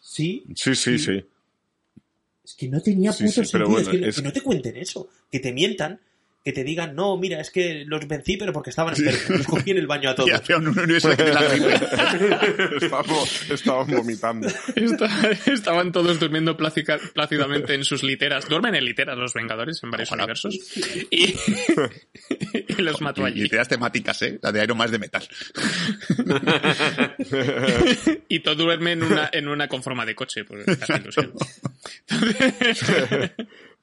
[0.00, 1.24] Sí, Sí, sí, sí.
[2.44, 3.78] es que no tenía Sí, puto sí, pero sentido.
[3.80, 5.08] es, bueno, que, no- es- que no te cuenten eso.
[5.30, 6.00] Que te mientan.
[6.42, 9.28] Que te digan, no, mira, es que los vencí, pero porque estaban enfermos.
[9.28, 10.32] Los cogí en el baño a Y todos.
[10.32, 11.40] hacía un universo de la
[13.50, 14.48] estábamos vomitando.
[14.74, 18.48] Está- estaban todos durmiendo plácica- plácidamente en sus literas.
[18.48, 20.22] Duermen en literas los Vengadores en varios Ojalá.
[20.24, 20.56] universos.
[21.10, 21.34] Y,
[22.68, 23.42] y los mató allí.
[23.42, 24.38] Literas temáticas, ¿eh?
[24.42, 25.28] La de Iron Man es de metal.
[28.28, 30.44] Y todo duerme en una, en una con forma de coche.
[30.44, 30.66] Pues.
[30.66, 31.28] Entonces,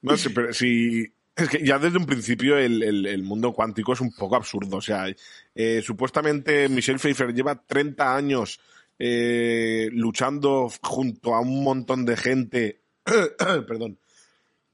[0.01, 1.05] No sé, pero si.
[1.37, 4.77] Es que ya desde un principio el, el- mundo cuántico es un poco absurdo.
[4.77, 5.05] O sea,
[5.53, 8.59] eh, supuestamente Michelle Pfeiffer lleva 30 años
[8.97, 12.81] eh, luchando junto a un montón de gente.
[13.67, 13.99] Perdón.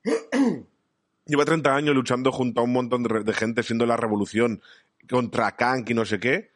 [1.26, 4.61] lleva 30 años luchando junto a un montón de, de gente siendo la revolución
[5.09, 6.53] contra Kang y no sé qué.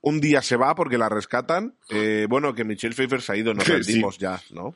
[0.00, 1.74] Un día se va porque la rescatan.
[1.90, 3.72] Eh, bueno, que Michelle Pfeiffer se ha ido, nos Sí.
[3.72, 4.74] rendimos ya, ¿no?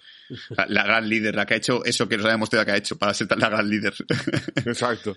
[0.50, 2.76] La, la gran líder, la que ha hecho eso que nos habíamos demostrado que ha
[2.76, 3.94] hecho para ser la gran líder.
[4.66, 5.16] Exacto.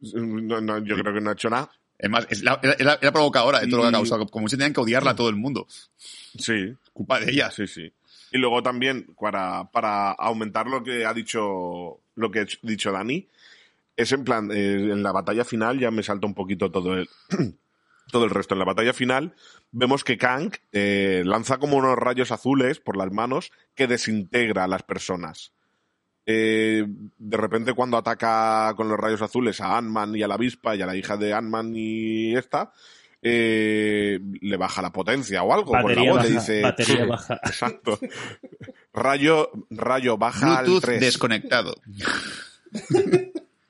[0.00, 1.70] No, no, yo creo que no ha hecho nada.
[1.98, 4.26] Es más, es la, era, provocadora de todo lo que ha causado.
[4.26, 5.66] Como si tenían que odiarla a todo el mundo.
[5.96, 7.50] Sí, Culpa de ella.
[7.50, 7.92] sí, sí.
[8.30, 13.26] Y luego también, para, para aumentar lo que ha dicho, lo que ha dicho Dani,
[13.96, 17.08] es en plan, eh, en la batalla final, ya me salta un poquito todo el,
[18.10, 18.54] todo el resto.
[18.54, 19.34] En la batalla final,
[19.70, 24.68] vemos que Kang eh, lanza como unos rayos azules por las manos que desintegra a
[24.68, 25.52] las personas.
[26.26, 26.84] eh,
[27.16, 30.82] de repente cuando ataca con los rayos azules a Ant-Man y a la avispa y
[30.82, 32.70] a la hija de Ant-Man y esta,
[33.22, 35.72] eh, le baja la potencia o algo.
[35.74, 36.60] la Batería voz le baja, dice.
[36.62, 37.40] batería baja.
[37.44, 37.98] Exacto.
[38.92, 41.00] Rayo, rayo baja al Bluetooth 3.
[41.00, 41.74] desconectado.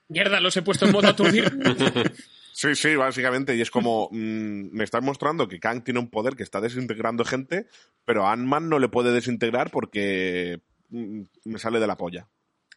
[0.09, 1.45] Mierda, los he puesto en modo aturdir.
[2.59, 3.55] Sí, sí, básicamente.
[3.55, 7.25] Y es como, mm, me están mostrando que Kang tiene un poder que está desintegrando
[7.25, 7.69] gente,
[8.05, 12.29] pero a Ant-Man no le puede desintegrar porque mm, me sale de la polla.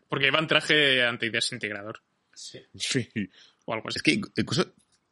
[0.07, 2.03] Porque iba en traje antidesintegrador.
[2.31, 2.61] Sí.
[3.65, 3.97] O algo así.
[3.97, 4.71] Es que incluso.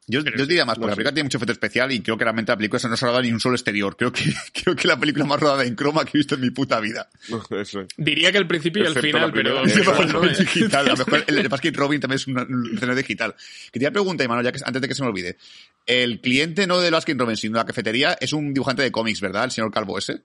[0.09, 2.17] Yo, yo os diría más, no porque la película tiene mucho efecto especial y creo
[2.17, 3.95] que realmente la película no se ha rodado ni un solo exterior.
[3.95, 6.49] Creo que, creo que la película más rodada en croma que he visto en mi
[6.49, 7.07] puta vida.
[7.51, 7.85] Eso.
[7.95, 9.63] Diría que el principio y el Excepto final, pero...
[10.29, 10.87] digital.
[10.87, 13.35] A lo mejor el, el Basket Robin también es un, escenario digital.
[13.71, 15.37] Quería preguntar, Imanol, ya que antes de que se me olvide.
[15.85, 19.21] El cliente no del Baskin Robin, sino de la cafetería, es un dibujante de cómics,
[19.21, 19.45] ¿verdad?
[19.45, 20.21] El señor Calvo ese.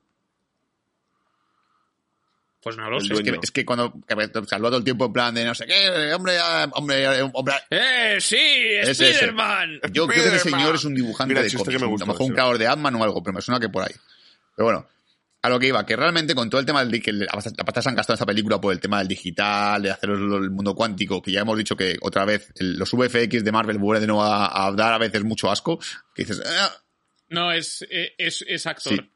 [2.65, 3.13] Pues no lo sé.
[3.13, 3.93] Es que, es cuando
[4.49, 6.41] saluda todo el tiempo en plan de no sé qué, hombre,
[6.73, 7.55] hombre, hombre.
[7.69, 8.39] ¡Eh, sí!
[8.39, 8.95] ese.
[8.95, 9.81] ¡Spiderman!
[9.93, 11.83] Yo creo que ese señor es un dibujante Mira, de cómics.
[11.83, 13.95] a lo mejor un creador de Ant-Man o algo, pero me suena que por ahí.
[14.57, 14.89] Pero bueno,
[15.43, 17.89] a lo que iba, que realmente con todo el tema del que la pasta se
[17.91, 21.21] han gastado en esta película por el tema del digital, de hacer el, mundo cuántico,
[21.21, 24.23] que ya hemos dicho que otra vez el- los VFX de Marvel vuelven de nuevo
[24.23, 25.79] a, a dar a veces mucho asco,
[26.15, 26.73] que dices, "Ah".
[27.29, 28.95] No, es, eh, es, es actor.
[28.95, 29.11] Sí.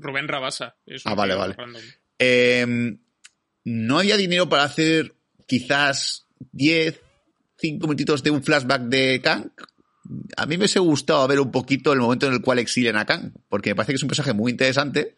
[0.00, 0.76] Rubén Rabasa.
[0.86, 1.56] Es Ah, vale, vale.
[2.18, 2.96] Eh,
[3.64, 5.14] no había dinero para hacer
[5.46, 7.00] quizás 10,
[7.58, 9.50] 5 minutitos de un flashback de Kang.
[10.36, 13.06] A mí me hubiese gustado ver un poquito el momento en el cual exilian a
[13.06, 15.16] Kang, porque me parece que es un personaje muy interesante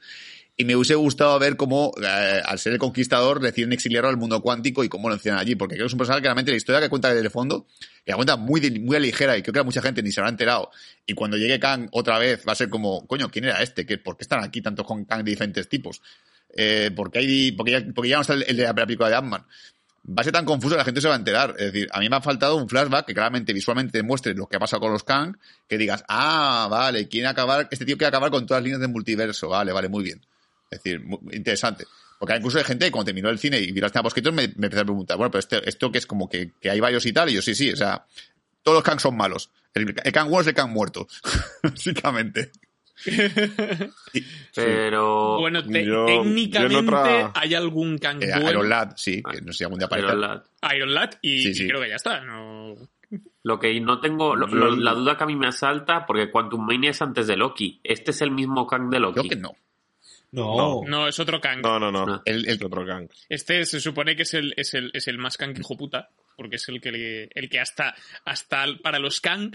[0.56, 4.40] y me hubiese gustado ver cómo, eh, al ser el conquistador, deciden exiliarlo al mundo
[4.42, 6.56] cuántico y cómo lo encierran allí, porque creo que es un personaje que realmente la
[6.58, 7.66] historia que cuenta desde el fondo,
[8.04, 10.30] que la cuenta muy, muy ligera y creo que a mucha gente ni se habrá
[10.30, 10.70] enterado.
[11.06, 13.86] Y cuando llegue Kang otra vez va a ser como, coño, ¿quién era este?
[13.86, 16.02] ¿Qué, ¿Por qué están aquí tantos con Kang de diferentes tipos?
[16.54, 19.46] Eh, porque, hay, porque, ya, porque ya no está el, de la película de Ant-Man.
[20.04, 21.54] Va a ser tan confuso que la gente se va a enterar.
[21.58, 24.56] Es decir, a mí me ha faltado un flashback que claramente visualmente demuestre lo que
[24.56, 25.36] ha pasado con los Kang,
[25.66, 28.90] que digas, ah, vale, quiere acabar, este tío quiere acabar con todas las líneas del
[28.90, 29.48] multiverso.
[29.48, 30.20] Vale, vale, muy bien.
[30.72, 31.84] Es decir, mu- interesante.
[32.18, 34.48] Porque incluso hay gente que cuando terminó el cine y vio las escena poscritos me,
[34.56, 37.04] me empezó a preguntar, bueno, pero este- esto que es como que, que hay varios
[37.06, 38.04] y tal, y yo sí, sí, o sea,
[38.62, 39.50] todos los Kang son malos.
[39.74, 41.08] El, el Kang bueno es el Kang muerto,
[41.62, 42.50] básicamente.
[44.54, 45.38] Pero.
[45.40, 48.50] Bueno, te- Yo- yo en técnicamente otra- hay algún Kang eh, bueno.
[48.50, 50.08] Iron Lad, sí, que no sé si algún día aparece.
[50.76, 51.68] Iron Lad y, Sí, y sí.
[51.68, 52.20] creo que ya está.
[52.20, 52.74] No...
[53.42, 54.36] lo que no tengo.
[54.36, 57.80] lo- la duda que a mí me asalta, porque Quantum Mania es antes de Loki.
[57.82, 59.20] Este es el mismo Kang de Loki.
[59.20, 59.52] Creo que no.
[60.32, 60.80] No.
[60.86, 61.60] no, es otro Kang.
[61.62, 62.22] No, no, no.
[62.24, 63.08] El, el- Es otro Kang.
[63.28, 66.56] Este se supone que es el, es el, es el más Kang hijo puta, porque
[66.56, 69.54] es el que, le- el que hasta, hasta el- para los Kang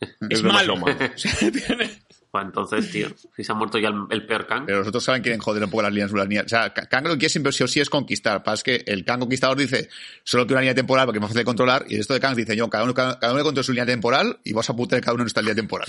[0.30, 0.74] es, malo.
[0.74, 1.12] demasiado malo.
[1.14, 1.90] O sea, tiene-
[2.30, 4.64] Pues entonces, tío, si se ha muerto ya el, el peor Kang.
[4.66, 6.46] pero los otros saben quieren joder un poco las líneas las líneas.
[6.46, 8.42] O sea, Kang lo que quiere siempre sí o sí es conquistar.
[8.42, 9.88] Pasa es que el Kang conquistador dice,
[10.24, 11.84] solo quiero una línea temporal porque es más fácil de controlar.
[11.88, 14.40] Y esto de Kang dice, yo, cada uno, cada, cada uno controla su línea temporal
[14.42, 15.86] y vas a putear cada uno en nuestra línea temporal.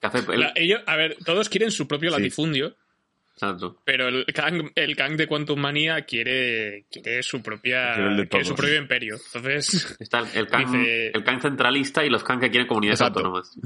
[0.00, 2.16] Que hace el- la- ellos, a ver, todos quieren su propio Sí.
[3.38, 3.82] Exacto.
[3.84, 7.94] pero el Kang, el Kang de Quantum Manía quiere, quiere su propia
[8.28, 9.16] Quiere su propio imperio.
[9.34, 13.00] Entonces, Está el, el Kang, Dice- el Kang centralista y los Kang que quieren comunidades
[13.00, 13.18] Exacto.
[13.20, 13.58] autónomas.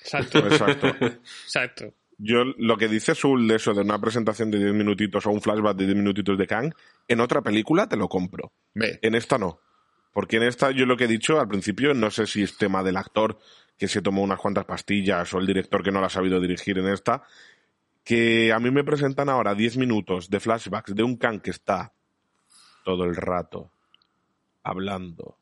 [0.00, 0.86] exacto, Exacto.
[1.44, 1.94] exacto.
[2.20, 5.40] Yo, lo que dice Sul de eso, de una presentación de 10 minutitos o un
[5.40, 6.72] flashback de 10 minutitos de Kang,
[7.06, 8.52] en otra película te lo compro.
[8.74, 9.60] Ve, En esta no.
[10.12, 12.82] Porque en esta, yo lo que he dicho al principio, no sé si es tema
[12.82, 13.38] del actor
[13.78, 16.78] que se tomó unas cuantas pastillas o el director que no la ha sabido dirigir
[16.78, 17.22] en esta,
[18.04, 21.92] que a mí me presentan ahora 10 minutos de flashbacks de un Kang que está
[22.84, 23.70] todo el rato
[24.62, 25.36] hablando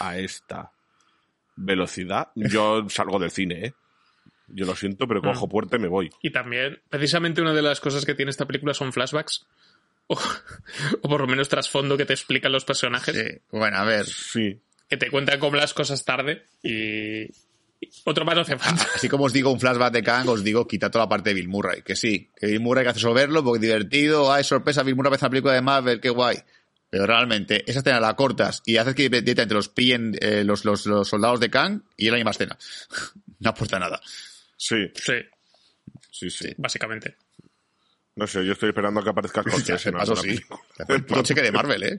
[0.00, 0.72] a esta
[1.56, 2.28] velocidad.
[2.34, 3.74] Yo salgo del cine, ¿eh?
[4.48, 6.10] Yo lo siento, pero cojo puerta y me voy.
[6.22, 9.46] Y también, precisamente una de las cosas que tiene esta película son flashbacks.
[10.06, 10.18] O,
[11.02, 13.16] o por lo menos trasfondo que te explican los personajes.
[13.16, 13.40] sí.
[13.50, 14.04] Bueno, a ver.
[14.04, 14.60] Sí.
[14.88, 17.26] que te cuentan cómo las cosas tarde y
[18.04, 18.86] otro más no hace falta.
[18.94, 21.34] Así como os digo un flashback de Kang, os digo quita toda la parte de
[21.34, 21.82] Bill Murray.
[21.82, 24.32] Que sí, que Bill Murray que hace verlo porque es divertido.
[24.32, 26.38] Ay, sorpresa, Bill Murray hace la película de Marvel, qué guay.
[26.90, 30.86] Pero realmente, esa escena la cortas y haces que directamente los pillen eh, los, los,
[30.86, 32.56] los soldados de Kang y es la misma escena.
[33.40, 34.00] no aporta nada.
[34.56, 35.14] Sí, Sí,
[36.10, 36.54] sí, sí.
[36.56, 37.16] básicamente.
[38.16, 39.64] No sé, yo estoy esperando a que aparezca en
[40.16, 40.40] sí.
[40.88, 41.98] El puto cheque de Marvel, ¿eh?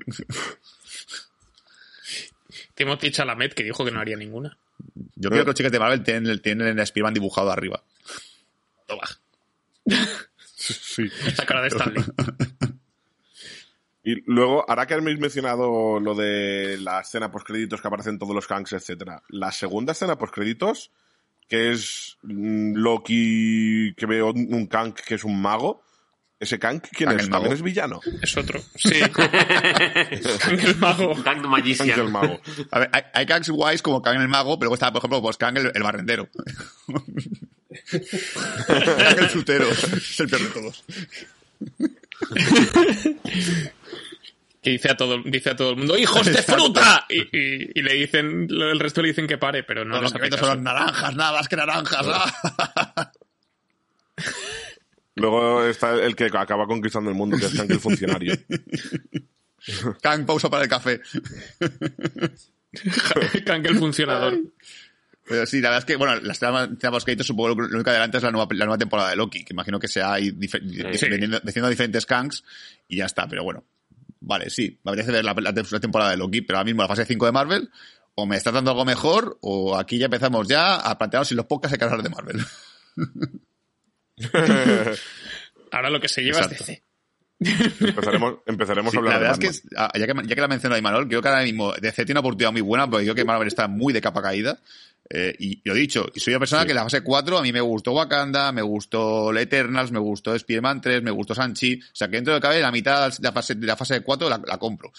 [2.76, 4.58] Timothy Chalamet que dijo que no haría ninguna.
[5.16, 7.82] Yo creo que los cheques de Marvel tienen, tienen el Spiderman dibujado arriba.
[8.86, 9.08] Toma.
[10.56, 11.10] Sí.
[11.38, 12.04] La cara de Stanley.
[14.08, 18.46] Y luego, ahora que habéis mencionado lo de la escena postcréditos que aparecen todos los
[18.46, 20.92] Kangs, etcétera, la segunda escena postcréditos,
[21.48, 25.85] que es mm, Loki que veo un Kang que es un mago,
[26.46, 27.24] ¿Ese Kang quién Kang es?
[27.26, 27.44] el mago.
[27.44, 28.00] ¿También es villano?
[28.22, 28.62] Es otro.
[28.76, 29.00] Sí.
[29.12, 31.14] Kang el mago.
[31.16, 31.90] Kang Kang Magician.
[32.00, 32.40] el mago.
[32.72, 35.22] A ver, hay, hay Kangs guays como Kang el mago, pero luego está, por ejemplo,
[35.22, 36.30] pues Kang el, el barrendero.
[38.68, 39.68] Kang el frutero.
[39.70, 40.84] Es el peor de todos.
[44.62, 47.06] Que dice a todo, dice a todo el mundo, ¡hijos de fruta!
[47.10, 50.22] Y, y- y le dicen, el resto le dicen que pare, pero no les los
[50.22, 52.06] que son naranjas, nada más que naranjas.
[52.10, 53.12] ah.
[55.16, 58.36] Luego está el que acaba conquistando el mundo, que es Kang el funcionario.
[60.02, 61.02] Kang, pausa para el café.
[63.46, 64.40] Kang el funcionador.
[65.28, 67.90] Pero sí, la verdad es que, bueno, las tramas que supongo que lo único que
[67.90, 70.62] adelanta es la nueva, la nueva temporada de Loki, que imagino que sea ahí dife-
[70.98, 71.08] Sí.
[71.10, 71.40] vendiendo
[71.70, 72.44] diferentes Kangs
[72.88, 73.64] y ya está, pero bueno.
[74.20, 76.88] Vale, sí, me apetece ver la, la- la temporada de Loki, pero ahora mismo la
[76.88, 77.70] fase 5 de Marvel,
[78.16, 81.46] o me está dando algo mejor, o aquí ya empezamos ya a plantearnos si los
[81.46, 82.46] podcasts hay que hablar de Marvel.
[85.72, 86.56] Ahora lo que se lleva Exacto.
[86.64, 86.84] es DC.
[87.88, 89.68] empezaremos empezaremos Sí, a hablar la de verdad es que,
[90.00, 92.52] ya que, ya que la mencionó Imanol, creo que ahora mismo DC tiene una oportunidad
[92.54, 94.60] muy buena, porque creo que Marvel está muy de capa caída.
[95.08, 96.68] Eh, y lo he dicho, y soy una persona Sí.
[96.68, 100.34] que en la fase 4 a mí me gustó Wakanda, me gustó Eternals, me gustó
[100.34, 101.76] Spider-Man 3, me gustó Sanchi.
[101.80, 104.30] O sea que dentro de cabe, la mitad de la fase, de la fase 4
[104.30, 104.92] la, la compro.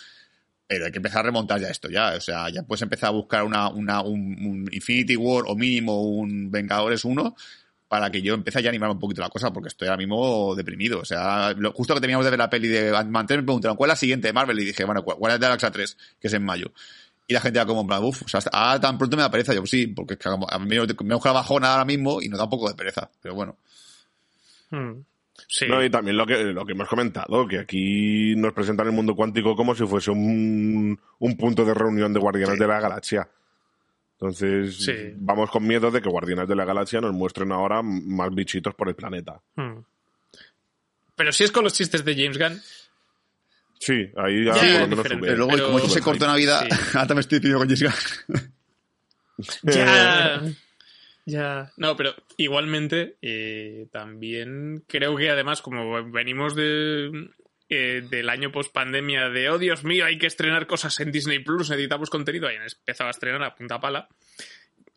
[0.69, 2.14] Pero hay que empezar a remontar ya esto, ya.
[2.17, 6.03] O sea, ya puedes empezar a buscar una, una, un, un Infinity War o mínimo
[6.03, 7.35] un Vengadores 1
[7.89, 10.55] para que yo empiece ya a animar un poquito la cosa, porque estoy ahora mismo
[10.57, 11.01] deprimido.
[11.01, 13.76] O sea, lo- justo que teníamos de ver la peli de Ant-Man 3, me preguntaron,
[13.76, 14.59] ¿cuál es la siguiente de Marvel?
[14.61, 15.97] Y dije, bueno, ¿cuál cuál es de Galaxia 3?
[16.20, 16.72] Que es en mayo.
[17.28, 19.22] Y la gente ya como en plan, uff, o sea, hasta- ah, tan pronto me
[19.22, 19.53] da pereza.
[19.55, 22.39] Yo, pues sí, porque es que a mí me la bajona ahora mismo y nos
[22.39, 23.11] da un poco de pereza.
[23.22, 23.57] Pero bueno.
[24.70, 24.93] Hmm.
[25.49, 25.66] Sí.
[25.68, 29.14] No, y también lo que, lo que hemos comentado, que aquí nos presentan el mundo
[29.14, 32.61] cuántico como si fuese un, un punto de reunión de Guardianes Sí.
[32.61, 33.28] de la Galaxia.
[34.19, 34.93] Entonces, Sí.
[35.17, 38.89] vamos con miedo de que Guardianes de la Galaxia nos muestren ahora más bichitos por
[38.89, 39.41] el planeta.
[39.57, 39.81] Hmm.
[41.14, 42.61] Pero si es con los chistes de James Gunn,
[43.79, 45.21] Sí, ahí ya por lo menos sube.
[45.21, 46.69] Pero luego, pero- como esto se cortó Navidad, Sí.
[46.99, 47.95] ahora me estoy pidiendo con Jessica.
[49.62, 50.43] Ya.
[51.29, 51.73] Ya.
[51.77, 57.31] No, pero igualmente eh, también creo que además, como venimos de
[57.69, 61.41] eh, del año post pandemia de oh Dios mío, hay que estrenar cosas en Disney
[61.41, 64.09] Plus, necesitamos contenido, y han empezado a estrenar a punta pala.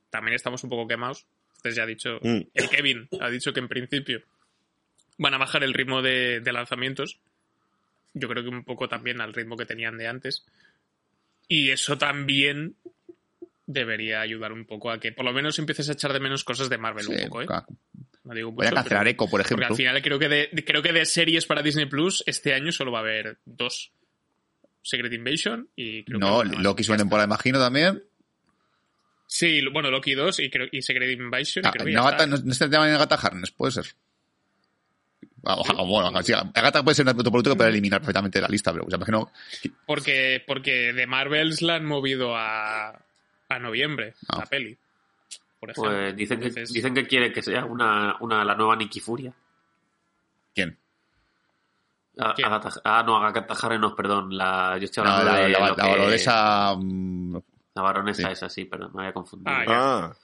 [0.10, 1.26] También estamos un poco quemados.
[1.58, 2.42] Entonces ya ha dicho, Mm.
[2.54, 4.22] el Kevin ha dicho que en principio
[5.18, 7.20] van a bajar el ritmo de, de lanzamientos.
[8.14, 10.46] Yo creo que un poco también al ritmo que tenían de antes.
[11.48, 12.76] Y eso también
[13.66, 16.70] debería ayudar un poco a que por lo menos empieces a echar de menos cosas
[16.70, 17.48] de Marvel Sí, un poco, ¿eh?
[18.24, 19.68] Ca- No digo Voy a cancelar pero- Echo, por Porque ejemplo.
[19.68, 22.92] al final creo que de, creo que de series para Disney Plus este año solo
[22.92, 23.92] va a haber dos.
[24.82, 26.62] Secret Invasion y creo No, que una.
[26.62, 28.02] Loki es una temporada, imagino, también.
[29.28, 31.66] Sí, bueno, Loki 2 y, creo, y Secret Invasion.
[31.66, 32.38] Ah, creo que no, Agatha- está.
[32.38, 33.86] no, no se llama Agatha Harness, puede ser.
[35.44, 38.72] Ojalá, bueno, sí, Agatha puede ser un producto que puede eliminar perfectamente de la lista,
[38.72, 39.32] pero pues, imagino.
[39.86, 42.90] Porque, porque de Marvels la han movido a,
[43.50, 44.40] a noviembre, Ah.
[44.40, 44.78] la peli.
[45.60, 45.92] Por ejemplo.
[45.92, 49.34] Pues dicen que, Entonces- dicen que quiere que sea una, una la nueva Nikki Furia.
[50.56, 50.78] ¿Quién?
[52.18, 52.48] Ah, ¿Quién?
[52.48, 54.36] Agatha- ah, no, Agatha Harkness no, perdón.
[54.38, 56.76] La, yo estoy No, hablando la, de la, la que- valoresa.
[56.78, 57.38] mm,
[57.76, 58.34] La baronesa Sí.
[58.34, 59.52] esa, sí, pero me había confundido.
[59.56, 60.06] Ah, ya.
[60.06, 60.16] Ah,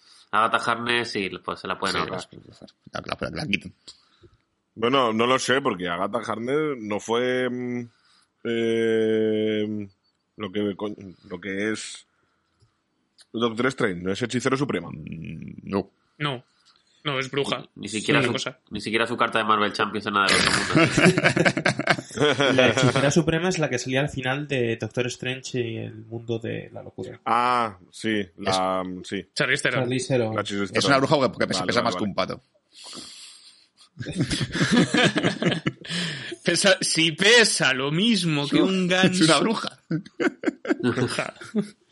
[0.45, 2.27] Agatha Harness, sí, pues se la pueden sí, ahorrar.
[2.91, 3.73] la, la- la- la quiten.
[4.73, 7.87] bueno, no lo sé, porque Agatha Harkness no fue mm,
[8.43, 9.87] eh,
[10.37, 10.75] lo que
[11.29, 12.05] lo que es
[13.39, 14.91] Doctor Strange, no es hechicero supremo.
[14.91, 15.89] Mm, No.
[16.17, 16.43] No,
[17.03, 17.63] no, es bruja.
[17.75, 18.57] Ni siquiera, su, cosa.
[18.71, 20.91] ni siquiera su carta de Marvel Champions en nada mundo.
[22.55, 26.39] La hechicera suprema es la que salía al final de Doctor Strange y el mundo
[26.39, 27.19] de la locura.
[27.25, 29.81] Ah, sí, la sí, Charlize Theron.
[29.81, 30.35] Charlize Theron.
[30.35, 31.97] la Es una bruja porque pesa, Vale, pesa vale, más vale.
[31.97, 32.41] que un pato.
[36.43, 39.23] Pesa- si pesa lo mismo que un ganso.
[39.23, 39.79] Es una bruja.
[40.79, 41.33] bruja.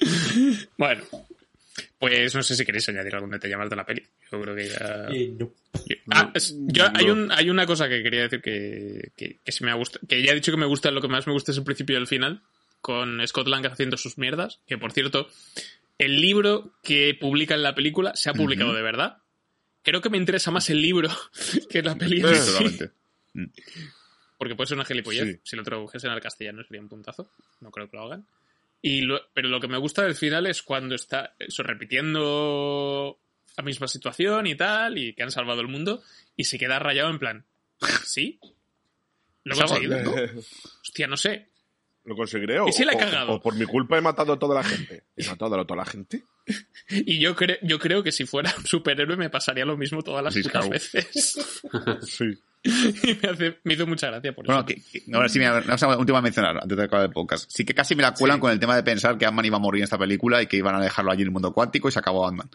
[0.78, 1.04] bueno,
[2.00, 4.04] pues no sé si queréis añadir algún detalle más de la peli.
[4.32, 5.08] Yo creo que ya.
[5.12, 5.54] Eh, no.
[5.86, 7.14] Yo- ah, es- yo- hay, no.
[7.14, 10.06] un, hay una cosa que quería decir que, que, me ha gustado.
[10.08, 11.98] Que ya he dicho que me gusta, lo que más me gusta es el principio
[11.98, 12.42] y el final.
[12.82, 14.60] Con Scott Lang haciendo sus mierdas.
[14.68, 15.30] Que por cierto,
[15.98, 19.18] el libro que publica en la película se ha publicado de verdad.
[19.84, 21.10] Creo que me interesa más el libro
[21.70, 22.18] que la peli.
[22.18, 22.46] Sí.
[22.52, 22.92] Totalmente.
[24.38, 25.34] Porque puede ser una gilipollez.
[25.36, 25.40] Sí.
[25.44, 27.32] Si lo tradujesen al castellano sería un puntazo.
[27.62, 28.26] No creo que lo hagan.
[28.82, 33.20] Y lo- pero lo que me gusta del final es cuando está eso, repitiendo
[33.56, 36.02] la misma situación y tal, y que han salvado el mundo,
[36.36, 37.46] y se queda rayado en plan,
[38.04, 38.40] ¿sí?
[39.44, 39.98] ¿Lo he ¿Es algo conseguido?
[40.26, 40.42] lindo?
[40.82, 41.50] Hostia, no sé.
[42.06, 43.34] ¿Lo conseguiré o, ¿Y si la he cagado?
[43.34, 45.04] o por mi culpa he matado a toda la gente?
[45.16, 46.24] ¿He matado a toda la gente?
[46.90, 50.22] Y yo, cre- yo creo que si fuera un superhéroe me pasaría lo mismo todas
[50.24, 51.62] las putas veces.
[52.02, 52.26] Sí.
[52.66, 54.66] y me, hace- me hizo mucha gracia por Bueno, eso.
[54.68, 57.50] que, que- ahora sí, me, una última a mencionar antes de acabar el podcast.
[57.50, 58.42] Sí que casi me la cuelan Sí.
[58.42, 60.58] con el tema de pensar que Ant-Man iba a morir en esta película y que
[60.58, 62.50] iban a dejarlo allí en el mundo cuántico y se acabó Ant-Man.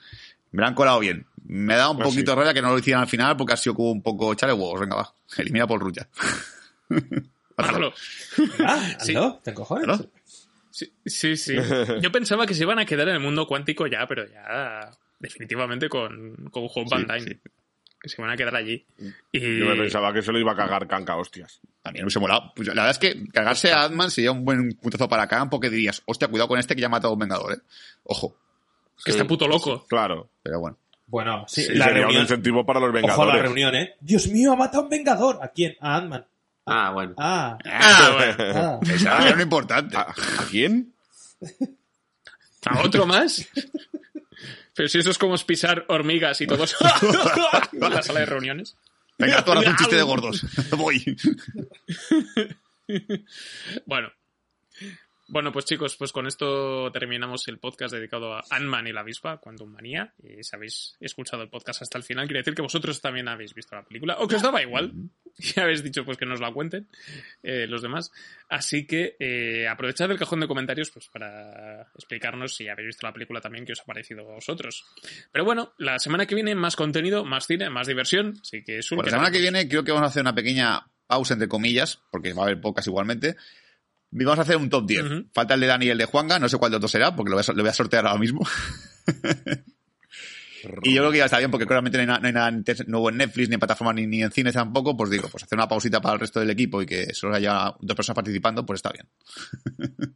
[0.52, 1.26] Me la han colado bien.
[1.46, 2.36] Me da un Pues poquito sí.
[2.36, 4.52] de rabia que no lo hicieran al final porque ha sido como un poco chale
[4.52, 4.80] huevos.
[4.80, 5.14] Venga, va.
[5.38, 6.06] Elimina por Rulla.
[7.58, 7.92] Hazlo.
[8.64, 9.38] Ah.
[9.42, 9.84] ¿Te encojones?
[9.86, 10.10] Claro.
[10.70, 11.56] Sí, sí, sí.
[12.00, 15.88] Yo pensaba que se iban a quedar en el mundo cuántico ya, pero ya definitivamente
[15.88, 17.40] con, con Van Sí, Dyne.
[18.00, 18.86] Que se van a quedar allí.
[19.32, 19.58] Y...
[19.58, 21.60] Yo me pensaba que se lo iba a cagar canca, hostias.
[21.82, 22.52] A mí me hubiese molado.
[22.54, 25.68] Pues la verdad es que cagarse a Ant-Man sería un buen puntazo para Khan porque
[25.68, 27.58] dirías, hostia, cuidado con este que ya ha matado a un vengador, eh.
[28.04, 28.36] Ojo.
[29.04, 29.84] que está puto loco.
[29.88, 30.30] Claro.
[30.44, 30.78] Pero bueno.
[31.08, 32.22] Bueno, sí, Sí, la sería un reunión.
[32.22, 33.34] incentivo para los Ojo a Vengadores.
[33.34, 33.94] la reunión, ¿eh?
[34.00, 35.38] Dios mío, ha matado a un vengador.
[35.42, 35.74] ¿A quién?
[35.80, 36.24] A Ant-Man.
[36.70, 37.14] Ah, bueno.
[37.18, 38.34] Ah, Ah, bueno.
[38.54, 38.80] ah.
[38.82, 39.96] Eso era lo importante.
[39.96, 40.14] ¿A, a
[40.50, 40.92] quién?
[42.66, 43.46] ¿A otro más?
[44.74, 46.76] Pero si eso es como pisar hormigas y todo eso.
[47.72, 48.76] en la sala de reuniones.
[49.18, 50.44] Venga, tú haz un chiste de gordos.
[50.76, 51.16] Voy.
[53.86, 54.08] Bueno.
[55.30, 59.36] Bueno, pues chicos, pues con esto terminamos el podcast dedicado a Ant-Man y la avispa,
[59.36, 60.14] Quantum Manía.
[60.22, 63.52] Y si habéis escuchado el podcast hasta el final, quiere decir que vosotros también habéis
[63.52, 64.92] visto la película, o que os daba igual.
[65.40, 66.88] Y habéis dicho pues que nos la cuenten
[67.44, 68.10] eh, los demás.
[68.48, 73.12] Así que eh, aprovechad el cajón de comentarios pues para explicarnos si habéis visto la
[73.12, 74.84] película también, que os ha parecido a vosotros.
[75.30, 78.34] Pero bueno, la semana que viene más contenido, más cine, más diversión.
[78.40, 80.34] Así que es un Pues la semana que viene creo que vamos a hacer una
[80.34, 83.36] pequeña pausa, entre comillas, porque va a haber pocas igualmente.
[84.10, 85.02] Vamos a hacer un top 10.
[85.04, 85.28] Ujú.
[85.34, 87.14] Falta el de Dani y el de Juanga, no sé cuál de los dos será,
[87.14, 88.40] porque lo voy a, so- lo voy a sortear ahora mismo.
[90.82, 92.50] y yo creo que ya está bien, porque claramente no hay, na- no hay nada
[92.86, 94.96] nuevo en Netflix, ni en plataforma, ni, ni en cine tampoco.
[94.96, 97.74] Pues digo, pues hacer una pausita para el resto del equipo y que solo haya
[97.80, 99.08] dos personas participando, pues está bien.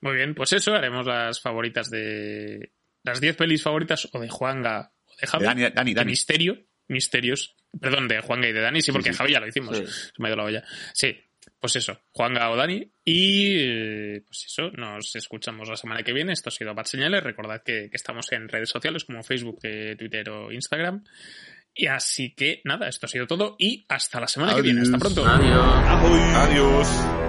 [0.00, 2.72] Muy bien, pues eso, haremos las favoritas de.
[3.02, 5.42] Las 10 pelis favoritas o de Juanga o de Javi.
[5.42, 6.10] De Dani, Dani, De Dani.
[6.10, 6.58] Misterio.
[6.88, 7.56] Misterios.
[7.80, 9.16] Perdón, de Juanga y de Dani, sí, porque sí.
[9.18, 9.76] Javi ya lo hicimos.
[9.76, 9.84] Sí.
[9.86, 10.64] Se me ha ido la olla.
[10.92, 11.16] Sí,
[11.64, 12.86] pues eso, Juanga o Dani.
[13.06, 16.34] Y eh, pues eso, nos escuchamos la semana que viene.
[16.34, 17.22] Esto ha sido Bad Señales.
[17.22, 21.02] Recordad que, que estamos en redes sociales como Facebook, eh, Twitter o Instagram.
[21.74, 24.82] Y así que nada, esto ha sido todo y hasta la semana que viene.
[24.82, 25.14] Hasta Adiós.
[25.14, 25.26] pronto.
[25.26, 26.36] Adiós.
[26.36, 27.23] Adiós.